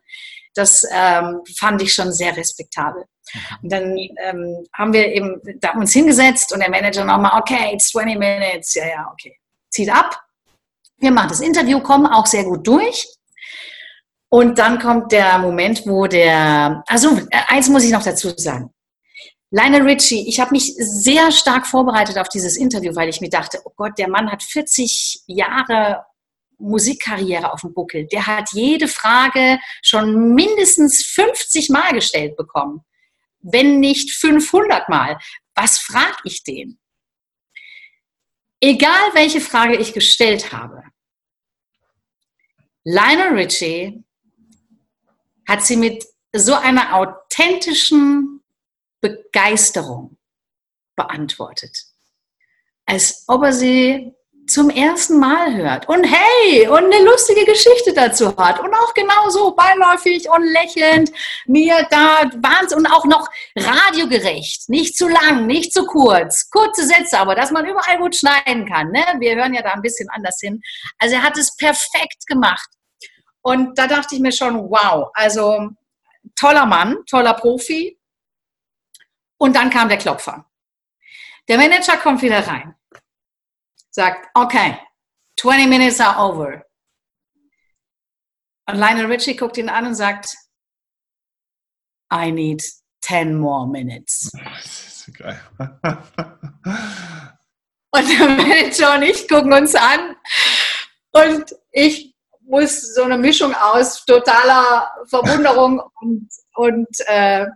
Das 0.56 0.84
ähm, 0.92 1.42
fand 1.58 1.82
ich 1.82 1.94
schon 1.94 2.12
sehr 2.12 2.36
respektabel. 2.36 3.06
Und 3.62 3.72
dann 3.72 3.98
ähm, 3.98 4.66
haben 4.74 4.92
wir 4.92 5.08
eben 5.08 5.40
da 5.60 5.72
uns 5.72 5.94
hingesetzt 5.94 6.52
und 6.54 6.60
der 6.60 6.70
Manager 6.70 7.06
nochmal, 7.06 7.40
okay, 7.40 7.74
it's 7.74 7.90
20 7.90 8.18
minutes, 8.18 8.74
ja, 8.74 8.88
ja, 8.88 9.10
okay, 9.12 9.38
zieht 9.72 9.90
ab. 9.90 10.22
Wir 10.98 11.12
machen 11.12 11.30
das 11.30 11.40
Interview, 11.40 11.80
kommen 11.80 12.06
auch 12.06 12.28
sehr 12.28 12.44
gut 12.44 12.68
durch. 12.68 13.08
Und 14.30 14.60
dann 14.60 14.80
kommt 14.80 15.12
der 15.12 15.40
Moment, 15.40 15.86
wo 15.86 16.08
der, 16.08 16.84
also 16.88 17.20
eins 17.48 17.68
muss 17.68 17.84
ich 17.84 17.92
noch 17.92 18.04
dazu 18.04 18.30
sagen. 18.38 18.74
Lionel 19.50 19.82
Richie, 19.82 20.30
ich 20.30 20.40
habe 20.40 20.52
mich 20.52 20.74
sehr 20.78 21.30
stark 21.32 21.68
vorbereitet 21.68 22.18
auf 22.18 22.30
dieses 22.30 22.56
Interview, 22.56 22.96
weil 22.96 23.10
ich 23.10 23.20
mir 23.20 23.30
dachte, 23.30 23.60
oh 23.66 23.74
Gott, 23.76 23.98
der 23.98 24.10
Mann 24.10 24.32
hat 24.32 24.42
40 24.42 25.24
Jahre 25.28 26.06
Musikkarriere 26.58 27.52
auf 27.52 27.62
dem 27.62 27.74
Buckel. 27.74 28.08
Der 28.08 28.28
hat 28.28 28.52
jede 28.54 28.88
Frage 28.88 29.60
schon 29.82 30.34
mindestens 30.34 31.06
50 31.06 31.70
Mal 31.70 31.92
gestellt 31.92 32.38
bekommen, 32.38 32.86
wenn 33.42 33.82
nicht 33.82 34.12
500 34.12 34.88
Mal. 34.88 35.18
Was 35.56 35.80
frage 35.80 36.16
ich 36.24 36.44
den? 36.44 36.80
Egal 38.62 39.14
welche 39.14 39.42
Frage 39.42 39.76
ich 39.76 39.92
gestellt 39.92 40.54
habe, 40.54 40.84
Lionel 42.84 43.34
Richie 43.34 44.04
hat 45.48 45.64
sie 45.64 45.78
mit 45.78 46.06
so 46.32 46.54
einer 46.54 46.96
authentischen 46.96 48.44
Begeisterung 49.02 50.18
beantwortet, 50.96 51.86
als 52.86 53.24
ob 53.28 53.44
er 53.44 53.54
sie 53.54 54.14
zum 54.52 54.70
ersten 54.70 55.18
Mal 55.18 55.56
hört 55.56 55.88
und 55.88 56.04
hey 56.04 56.68
und 56.68 56.94
eine 56.94 57.04
lustige 57.06 57.46
Geschichte 57.46 57.94
dazu 57.94 58.36
hat 58.36 58.60
und 58.60 58.74
auch 58.74 58.94
genauso 58.94 59.56
beiläufig 59.56 60.30
und 60.30 60.44
lächelnd 60.44 61.10
mir 61.46 61.88
da 61.90 62.30
Wahnsinn 62.36 62.80
und 62.80 62.88
auch 62.88 63.06
noch 63.06 63.30
radiogerecht, 63.56 64.68
nicht 64.68 64.98
zu 64.98 65.08
lang, 65.08 65.48
nicht 65.48 65.72
zu 65.74 65.86
kurz, 65.86 66.50
kurze 66.50 66.86
Sätze, 66.86 67.18
aber 67.18 67.34
dass 67.34 67.52
man 67.52 67.66
überall 67.66 67.98
gut 67.98 68.16
schneiden 68.16 68.68
kann. 68.68 68.92
Ne? 68.92 69.04
Wir 69.20 69.36
hören 69.36 69.54
ja 69.54 69.62
da 69.62 69.72
ein 69.72 69.82
bisschen 69.82 70.10
anders 70.10 70.38
hin. 70.42 70.62
Also 70.98 71.16
er 71.16 71.24
hat 71.24 71.38
es 71.38 71.56
perfekt 71.56 72.28
gemacht 72.28 72.70
und 73.42 73.78
da 73.78 73.88
dachte 73.88 74.16
ich 74.16 74.22
mir 74.22 74.34
schon, 74.34 74.70
wow, 74.70 75.10
also 75.14 75.70
toller 76.36 76.66
Mann, 76.66 76.98
toller 77.10 77.34
Profi. 77.34 77.98
Und 79.38 79.56
dann 79.56 79.70
kam 79.70 79.90
der 79.90 79.98
Klopfer. 79.98 80.46
Der 81.48 81.58
Manager 81.58 81.98
kommt 81.98 82.22
wieder 82.22 82.46
rein 82.46 82.76
sagt, 83.92 84.30
okay, 84.34 84.80
20 85.40 85.68
minutes 85.68 86.00
are 86.00 86.18
over. 86.18 86.66
Und 88.68 88.78
Lionel 88.78 89.06
Richie 89.08 89.36
guckt 89.36 89.58
ihn 89.58 89.70
an 89.70 89.88
und 89.88 89.96
sagt, 89.96 90.36
I 92.14 92.32
need 92.32 92.64
10 93.02 93.38
more 93.38 93.68
minutes. 93.68 94.32
Das 94.44 95.08
ist 95.08 95.18
geil. 95.18 95.40
und 97.92 98.10
der 98.10 98.30
Manager 98.30 98.94
und 98.96 99.02
ich 99.02 99.28
gucken 99.28 99.52
uns 99.52 99.74
an 99.74 100.16
und 101.12 101.56
ich 101.72 102.14
muss 102.42 102.94
so 102.94 103.04
eine 103.04 103.18
Mischung 103.18 103.56
aus 103.56 104.06
totaler 104.06 104.92
Verwunderung 105.08 105.82
und, 106.02 106.30
und, 106.56 106.88
äh, 107.08 107.48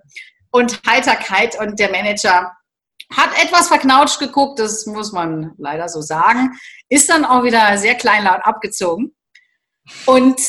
und 0.51 0.81
Heiterkeit 0.87 1.59
und 1.59 1.77
der 1.79 1.91
Manager 1.91 2.51
hat 3.11 3.31
etwas 3.41 3.67
verknautscht 3.67 4.19
geguckt, 4.19 4.59
das 4.59 4.85
muss 4.85 5.11
man 5.11 5.53
leider 5.57 5.89
so 5.89 6.01
sagen, 6.01 6.57
ist 6.89 7.09
dann 7.09 7.25
auch 7.25 7.43
wieder 7.43 7.77
sehr 7.77 7.95
kleinlaut 7.95 8.41
abgezogen. 8.43 9.15
Und 10.05 10.39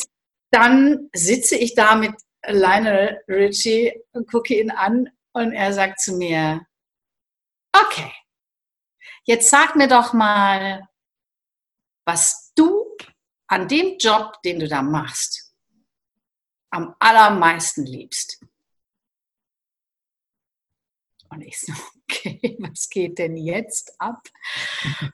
dann 0.50 1.10
sitze 1.14 1.56
ich 1.56 1.74
da 1.74 1.96
mit 1.96 2.14
Lionel 2.46 3.22
Richie 3.28 3.92
und 4.12 4.30
gucke 4.30 4.54
ihn 4.54 4.70
an 4.70 5.08
und 5.32 5.52
er 5.52 5.72
sagt 5.72 6.00
zu 6.00 6.16
mir, 6.16 6.66
okay, 7.72 8.12
jetzt 9.24 9.50
sag 9.50 9.76
mir 9.76 9.88
doch 9.88 10.12
mal, 10.12 10.88
was 12.06 12.52
du 12.54 12.96
an 13.48 13.68
dem 13.68 13.98
Job, 13.98 14.40
den 14.42 14.60
du 14.60 14.68
da 14.68 14.82
machst, 14.82 15.54
am 16.70 16.94
allermeisten 16.98 17.84
liebst. 17.84 18.40
Und 21.28 21.42
ich 21.42 21.60
so, 21.60 21.72
okay, 22.10 22.56
was 22.60 22.88
geht 22.88 23.18
denn 23.18 23.36
jetzt 23.36 23.94
ab? 23.98 24.20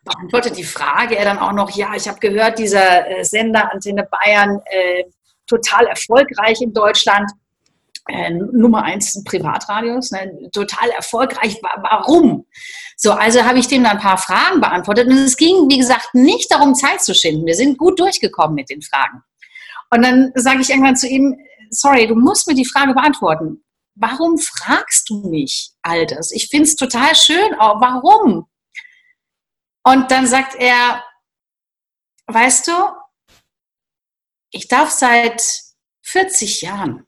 Beantwortet 0.05 0.57
die 0.57 0.65
Frage 0.65 1.17
er 1.17 1.25
dann 1.25 1.39
auch 1.39 1.53
noch, 1.53 1.71
ja, 1.71 1.95
ich 1.95 2.09
habe 2.09 2.19
gehört, 2.21 2.59
dieser 2.59 3.09
äh, 3.09 3.25
Sender 3.25 3.73
Antenne 3.73 4.09
Bayern, 4.11 4.61
äh, 4.67 5.05
total 5.47 5.87
erfolgreich 5.87 6.61
in 6.61 6.73
Deutschland, 6.73 7.31
äh, 8.09 8.31
Nummer 8.31 8.83
eins 8.83 9.23
Privatradios, 9.25 10.11
ne, 10.11 10.51
total 10.53 10.91
erfolgreich. 10.91 11.61
Warum? 11.63 12.47
So, 12.97 13.13
also 13.13 13.45
habe 13.45 13.59
ich 13.59 13.69
dem 13.69 13.85
dann 13.85 13.93
ein 13.93 14.03
paar 14.03 14.19
Fragen 14.19 14.61
beantwortet 14.61 15.09
und 15.09 15.19
es 15.19 15.37
ging, 15.37 15.69
wie 15.69 15.79
gesagt, 15.79 16.15
nicht 16.15 16.51
darum, 16.51 16.75
Zeit 16.75 17.01
zu 17.03 17.15
schinden. 17.15 17.47
Wir 17.47 17.55
sind 17.55 17.79
gut 17.79 17.99
durchgekommen 18.01 18.55
mit 18.55 18.71
den 18.71 18.83
Fragen. 18.83 19.23
Und 19.91 20.03
dann 20.03 20.33
sage 20.35 20.61
ich 20.63 20.71
irgendwann 20.71 20.97
zu 20.97 21.07
ihm, 21.07 21.37
sorry, 21.71 22.07
du 22.07 22.15
musst 22.15 22.49
mir 22.49 22.55
die 22.55 22.65
Frage 22.65 22.95
beantworten 22.95 23.63
warum 23.95 24.39
fragst 24.39 25.09
du 25.11 25.29
mich 25.29 25.73
all 25.83 26.07
das? 26.07 26.33
Ich 26.33 26.49
finde 26.49 26.69
es 26.69 26.77
total 26.77 27.15
schön, 27.15 27.55
aber 27.55 27.81
warum? 27.81 28.49
Und 29.85 30.11
dann 30.11 30.27
sagt 30.27 30.55
er, 30.55 31.05
weißt 32.27 32.69
du, 32.69 32.73
ich 34.51 34.69
darf 34.69 34.91
seit 34.91 35.43
40 36.03 36.63
Jahren 36.63 37.07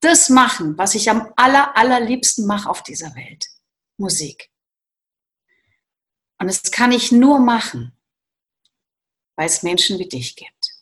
das 0.00 0.28
machen, 0.28 0.76
was 0.78 0.94
ich 0.94 1.08
am 1.08 1.32
aller, 1.36 1.76
allerliebsten 1.76 2.46
mache 2.46 2.68
auf 2.68 2.82
dieser 2.82 3.14
Welt. 3.14 3.46
Musik. 3.98 4.50
Und 6.38 6.48
das 6.48 6.72
kann 6.72 6.90
ich 6.90 7.12
nur 7.12 7.38
machen, 7.38 7.96
weil 9.36 9.46
es 9.46 9.62
Menschen 9.62 9.98
wie 10.00 10.08
dich 10.08 10.34
gibt. 10.34 10.74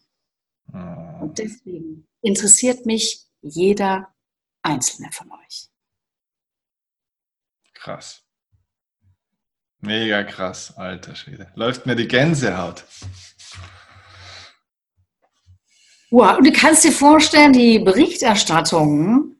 Ah. 0.73 1.19
Und 1.21 1.39
deswegen 1.39 2.09
interessiert 2.23 2.87
mich 2.87 3.27
jeder 3.43 4.15
einzelne 4.63 5.11
von 5.13 5.31
euch. 5.33 5.69
Krass. 7.75 8.23
Mega 9.81 10.23
krass, 10.25 10.77
alter 10.77 11.15
Schwede. 11.15 11.51
Läuft 11.55 11.87
mir 11.87 11.97
die 11.97 12.07
Gänsehaut. 12.07 12.85
Wow, 16.11 16.39
und 16.39 16.47
du 16.47 16.53
kannst 16.53 16.85
dir 16.85 16.93
vorstellen, 16.93 17.53
die 17.53 17.79
Berichterstattung 17.79 19.37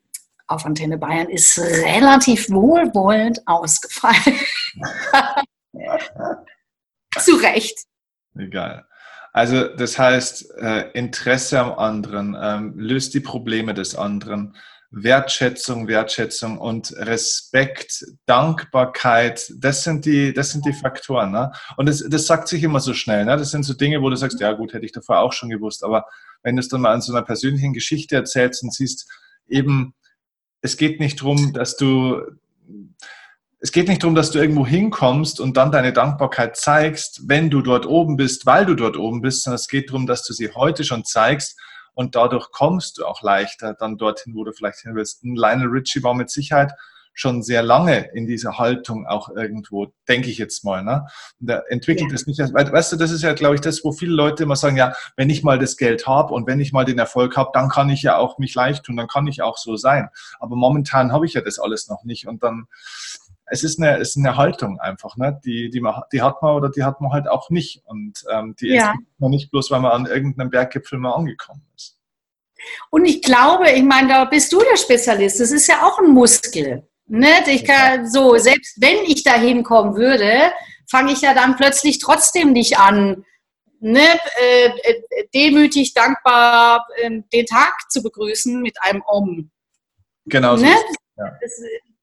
auf 0.47 0.65
Antenne 0.65 0.99
Bayern 0.99 1.29
ist 1.29 1.59
relativ 1.59 2.49
wohlwollend 2.51 3.41
ausgefallen. 3.47 4.39
Zu 7.19 7.37
Recht. 7.37 7.87
Egal. 8.37 8.87
Also 9.33 9.69
das 9.69 9.99
heißt, 9.99 10.51
äh, 10.59 10.91
Interesse 10.93 11.61
am 11.61 11.73
anderen, 11.73 12.37
ähm, 12.41 12.75
löst 12.77 13.15
die 13.15 13.21
Probleme 13.21 13.75
des 13.75 13.95
anderen, 13.95 14.57
Wertschätzung, 14.91 15.87
Wertschätzung 15.87 16.59
und 16.59 16.93
Respekt, 16.97 18.05
Dankbarkeit, 18.27 19.53
das 19.57 19.85
sind 19.85 20.05
die, 20.05 20.33
das 20.33 20.51
sind 20.51 20.67
die 20.67 20.73
Faktoren. 20.73 21.31
Ne? 21.31 21.53
Und 21.77 21.89
das, 21.89 22.05
das 22.09 22.27
sagt 22.27 22.49
sich 22.49 22.63
immer 22.65 22.81
so 22.81 22.93
schnell. 22.93 23.25
Ne? 23.25 23.37
Das 23.37 23.53
sind 23.53 23.63
so 23.63 23.75
Dinge, 23.75 24.03
wo 24.03 24.11
du 24.11 24.17
sagst, 24.17 24.41
ja 24.41 24.53
gut, 24.53 24.73
hätte 24.73 24.85
ich 24.85 24.93
davor 24.93 25.21
auch 25.21 25.33
schon 25.33 25.49
gewusst. 25.49 25.85
Aber 25.85 26.07
wenn 26.43 26.57
du 26.57 26.61
es 26.61 26.69
dann 26.69 26.81
mal 26.81 26.93
an 26.93 27.03
so 27.03 27.13
einer 27.13 27.25
persönlichen 27.25 27.73
Geschichte 27.73 28.17
erzählst 28.17 28.65
und 28.65 28.75
siehst, 28.75 29.09
eben, 29.47 29.95
es 30.61 30.77
geht 30.77 30.99
nicht 30.99 31.21
darum, 31.21 31.53
dass 31.53 31.77
du, 31.77 32.23
es 33.61 33.71
geht 33.71 33.87
nicht 33.87 34.03
darum, 34.03 34.17
dass 34.17 34.33
du 34.33 34.41
irgendwo 34.41 34.67
hinkommst 34.67 35.39
und 35.39 35.57
dann 35.57 35.71
deine 35.71 35.93
Dankbarkeit 35.93 36.57
zeigst, 36.57 37.29
wenn 37.29 37.49
du 37.49 37.63
dort 37.63 37.87
oben 37.87 38.17
bist, 38.17 38.45
weil 38.45 38.67
du 38.67 38.75
dort 38.75 38.97
oben 38.97 39.21
bist, 39.21 39.45
sondern 39.45 39.57
es 39.57 39.69
geht 39.69 39.91
darum, 39.91 40.07
dass 40.07 40.25
du 40.25 40.33
sie 40.33 40.51
heute 40.51 40.83
schon 40.83 41.05
zeigst 41.05 41.57
und 42.01 42.15
dadurch 42.15 42.51
kommst 42.51 42.97
du 42.97 43.05
auch 43.05 43.21
leichter 43.21 43.75
dann 43.75 43.99
dorthin, 43.99 44.35
wo 44.35 44.43
du 44.43 44.55
vielleicht 44.55 44.79
hin 44.79 44.95
willst. 44.95 45.23
Ein 45.23 45.37
Lionel 45.37 45.69
Richie 45.69 46.03
war 46.03 46.15
mit 46.15 46.31
Sicherheit 46.31 46.73
schon 47.13 47.43
sehr 47.43 47.63
lange 47.63 48.09
in 48.15 48.27
dieser 48.27 48.57
Haltung 48.57 49.07
auch 49.07 49.29
irgendwo, 49.29 49.93
denke 50.09 50.31
ich 50.31 50.39
jetzt 50.39 50.65
mal. 50.65 50.83
Ne? 50.83 51.07
Und 51.41 51.51
er 51.51 51.71
entwickelt 51.71 52.11
es 52.11 52.25
ja. 52.25 52.47
nicht. 52.47 52.55
Weil, 52.55 52.73
weißt 52.73 52.93
du, 52.93 52.97
das 52.97 53.11
ist 53.11 53.21
ja, 53.21 53.35
glaube 53.35 53.57
ich, 53.57 53.61
das, 53.61 53.85
wo 53.85 53.93
viele 53.93 54.15
Leute 54.15 54.45
immer 54.45 54.57
sagen, 54.57 54.79
ja, 54.79 54.95
wenn 55.17 55.29
ich 55.29 55.43
mal 55.43 55.59
das 55.59 55.77
Geld 55.77 56.07
habe 56.07 56.33
und 56.33 56.47
wenn 56.47 56.59
ich 56.59 56.73
mal 56.73 56.87
den 56.87 56.99
Erfolg 56.99 57.37
habe, 57.37 57.51
dann 57.53 57.69
kann 57.69 57.91
ich 57.91 58.01
ja 58.01 58.17
auch 58.17 58.39
mich 58.39 58.55
leicht 58.55 58.85
tun, 58.85 58.97
dann 58.97 59.07
kann 59.07 59.27
ich 59.27 59.43
auch 59.43 59.59
so 59.59 59.77
sein. 59.77 60.09
Aber 60.39 60.57
momentan 60.57 61.13
habe 61.13 61.27
ich 61.27 61.35
ja 61.35 61.43
das 61.43 61.59
alles 61.59 61.87
noch 61.89 62.05
nicht. 62.05 62.27
Und 62.27 62.43
dann 62.43 62.65
es 63.51 63.65
ist 63.65 63.81
eine, 63.81 63.99
es 63.99 64.11
ist 64.11 64.17
eine 64.17 64.37
Haltung 64.37 64.79
einfach, 64.79 65.17
ne? 65.17 65.39
die, 65.45 65.71
die, 65.71 65.81
man, 65.81 66.03
die 66.13 66.23
hat 66.23 66.41
man 66.41 66.55
oder 66.55 66.71
die 66.71 66.85
hat 66.85 67.01
man 67.01 67.13
halt 67.13 67.29
auch 67.29 67.51
nicht. 67.51 67.83
Und 67.85 68.25
ähm, 68.33 68.55
die 68.61 68.69
ja. 68.69 68.93
ist 68.93 68.99
man 69.19 69.31
nicht 69.31 69.51
bloß, 69.51 69.71
weil 69.73 69.81
man 69.81 69.93
an 69.93 70.07
irgendeinem 70.07 70.51
Berggipfel 70.51 70.99
mal 70.99 71.15
angekommen 71.15 71.67
ist. 71.75 71.99
Und 72.91 73.05
ich 73.07 73.23
glaube, 73.23 73.71
ich 73.71 73.83
meine, 73.83 74.09
da 74.09 74.25
bist 74.25 74.53
du 74.53 74.61
der 74.61 74.77
Spezialist. 74.77 75.41
Das 75.41 75.51
ist 75.51 75.67
ja 75.67 75.85
auch 75.85 75.99
ein 75.99 76.11
Muskel. 76.11 76.89
Ne? 77.07 77.29
Ich 77.49 77.65
kann, 77.65 78.09
so, 78.09 78.37
selbst 78.37 78.81
wenn 78.81 79.05
ich 79.05 79.25
da 79.25 79.35
hinkommen 79.35 79.97
würde, 79.97 80.53
fange 80.89 81.13
ich 81.13 81.21
ja 81.21 81.35
dann 81.35 81.57
plötzlich 81.57 81.99
trotzdem 81.99 82.53
nicht 82.53 82.79
an, 82.79 83.25
ne, 83.81 84.07
äh, 84.41 84.67
äh 84.67 85.27
demütig, 85.35 85.93
dankbar 85.95 86.87
äh, 86.97 87.11
den 87.33 87.47
Tag 87.47 87.75
zu 87.91 88.03
begrüßen 88.03 88.61
mit 88.61 88.77
einem 88.83 89.03
Om. 89.07 89.51
Genau 90.27 90.57
so. 90.57 90.65
Ne? 90.65 90.75
Ja. 91.17 91.37
Das 91.41 91.61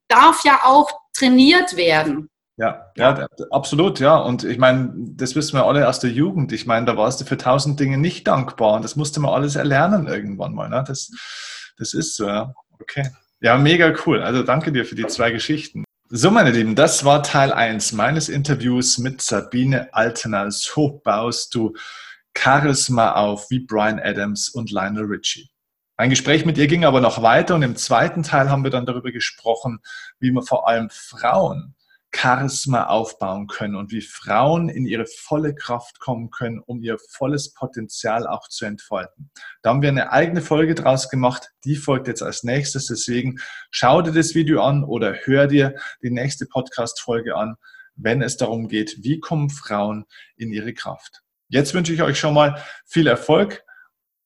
darf 0.08 0.44
ja 0.44 0.60
auch 0.64 0.90
trainiert 1.12 1.76
werden. 1.76 2.28
Ja, 2.56 2.90
ja, 2.96 3.28
absolut, 3.50 4.00
ja. 4.00 4.16
Und 4.16 4.42
ich 4.42 4.58
meine, 4.58 4.92
das 4.96 5.36
wissen 5.36 5.56
wir 5.56 5.64
alle 5.64 5.88
aus 5.88 6.00
der 6.00 6.10
Jugend. 6.10 6.52
Ich 6.52 6.66
meine, 6.66 6.86
da 6.86 6.96
warst 6.96 7.20
du 7.20 7.24
für 7.24 7.36
tausend 7.36 7.78
Dinge 7.78 7.98
nicht 7.98 8.26
dankbar 8.26 8.74
und 8.74 8.84
das 8.84 8.96
musste 8.96 9.20
man 9.20 9.32
alles 9.32 9.54
erlernen 9.54 10.08
irgendwann 10.08 10.54
mal. 10.54 10.68
Ne? 10.68 10.82
Das, 10.84 11.10
das 11.78 11.94
ist 11.94 12.16
so, 12.16 12.26
ja. 12.26 12.52
Okay. 12.80 13.10
Ja, 13.40 13.56
mega 13.56 13.94
cool. 14.04 14.22
Also 14.22 14.42
danke 14.42 14.72
dir 14.72 14.84
für 14.84 14.96
die 14.96 15.06
zwei 15.06 15.30
Geschichten. 15.30 15.84
So, 16.10 16.32
meine 16.32 16.50
Lieben, 16.50 16.74
das 16.74 17.04
war 17.04 17.22
Teil 17.22 17.52
1 17.52 17.92
meines 17.92 18.28
Interviews 18.28 18.98
mit 18.98 19.20
Sabine 19.20 19.94
Altener. 19.94 20.50
So 20.50 21.00
baust 21.04 21.54
du 21.54 21.74
Charisma 22.36 23.12
auf 23.12 23.50
wie 23.50 23.60
Brian 23.60 24.00
Adams 24.00 24.48
und 24.48 24.72
Lionel 24.72 25.04
Richie. 25.04 25.48
Mein 26.00 26.10
Gespräch 26.10 26.44
mit 26.44 26.56
ihr 26.58 26.68
ging 26.68 26.84
aber 26.84 27.00
noch 27.00 27.22
weiter 27.22 27.56
und 27.56 27.62
im 27.62 27.74
zweiten 27.74 28.22
Teil 28.22 28.50
haben 28.50 28.62
wir 28.62 28.70
dann 28.70 28.86
darüber 28.86 29.10
gesprochen, 29.10 29.80
wie 30.20 30.30
man 30.30 30.44
vor 30.44 30.68
allem 30.68 30.90
Frauen 30.90 31.74
Charisma 32.14 32.86
aufbauen 32.86 33.48
können 33.48 33.74
und 33.74 33.90
wie 33.90 34.00
Frauen 34.00 34.68
in 34.68 34.86
ihre 34.86 35.06
volle 35.06 35.56
Kraft 35.56 35.98
kommen 35.98 36.30
können, 36.30 36.60
um 36.64 36.84
ihr 36.84 36.98
volles 37.10 37.52
Potenzial 37.52 38.28
auch 38.28 38.46
zu 38.46 38.64
entfalten. 38.64 39.32
Da 39.62 39.70
haben 39.70 39.82
wir 39.82 39.88
eine 39.88 40.12
eigene 40.12 40.40
Folge 40.40 40.76
draus 40.76 41.10
gemacht, 41.10 41.50
die 41.64 41.74
folgt 41.74 42.06
jetzt 42.06 42.22
als 42.22 42.44
nächstes. 42.44 42.86
Deswegen 42.86 43.40
schau 43.72 44.00
dir 44.00 44.12
das 44.12 44.36
Video 44.36 44.62
an 44.62 44.84
oder 44.84 45.14
hör 45.24 45.48
dir 45.48 45.74
die 46.00 46.10
nächste 46.10 46.46
Podcast-Folge 46.46 47.34
an, 47.34 47.56
wenn 47.96 48.22
es 48.22 48.36
darum 48.36 48.68
geht, 48.68 48.98
wie 49.02 49.18
kommen 49.18 49.50
Frauen 49.50 50.04
in 50.36 50.52
ihre 50.52 50.74
Kraft. 50.74 51.24
Jetzt 51.48 51.74
wünsche 51.74 51.92
ich 51.92 52.02
euch 52.02 52.20
schon 52.20 52.34
mal 52.34 52.62
viel 52.86 53.08
Erfolg 53.08 53.64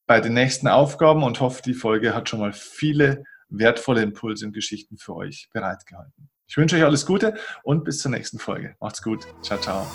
bei 0.07 0.21
den 0.21 0.35
nächsten 0.35 0.69
Aufgaben 0.69 1.23
und 1.23 1.41
hoffe, 1.41 1.63
die 1.65 1.75
Folge 1.75 2.15
hat 2.15 2.29
schon 2.29 2.41
mal 2.41 2.53
viele 2.53 3.25
wertvolle 3.49 4.03
Impulse 4.03 4.47
und 4.47 4.53
Geschichten 4.53 4.97
für 4.97 5.15
euch 5.15 5.49
bereitgehalten. 5.53 6.31
Ich 6.47 6.57
wünsche 6.57 6.77
euch 6.77 6.85
alles 6.85 7.07
Gute 7.07 7.35
und 7.63 7.85
bis 7.85 7.99
zur 7.99 8.11
nächsten 8.11 8.39
Folge. 8.39 8.77
Macht's 8.81 9.03
gut. 9.03 9.27
Ciao, 9.43 9.59
ciao. 9.59 9.87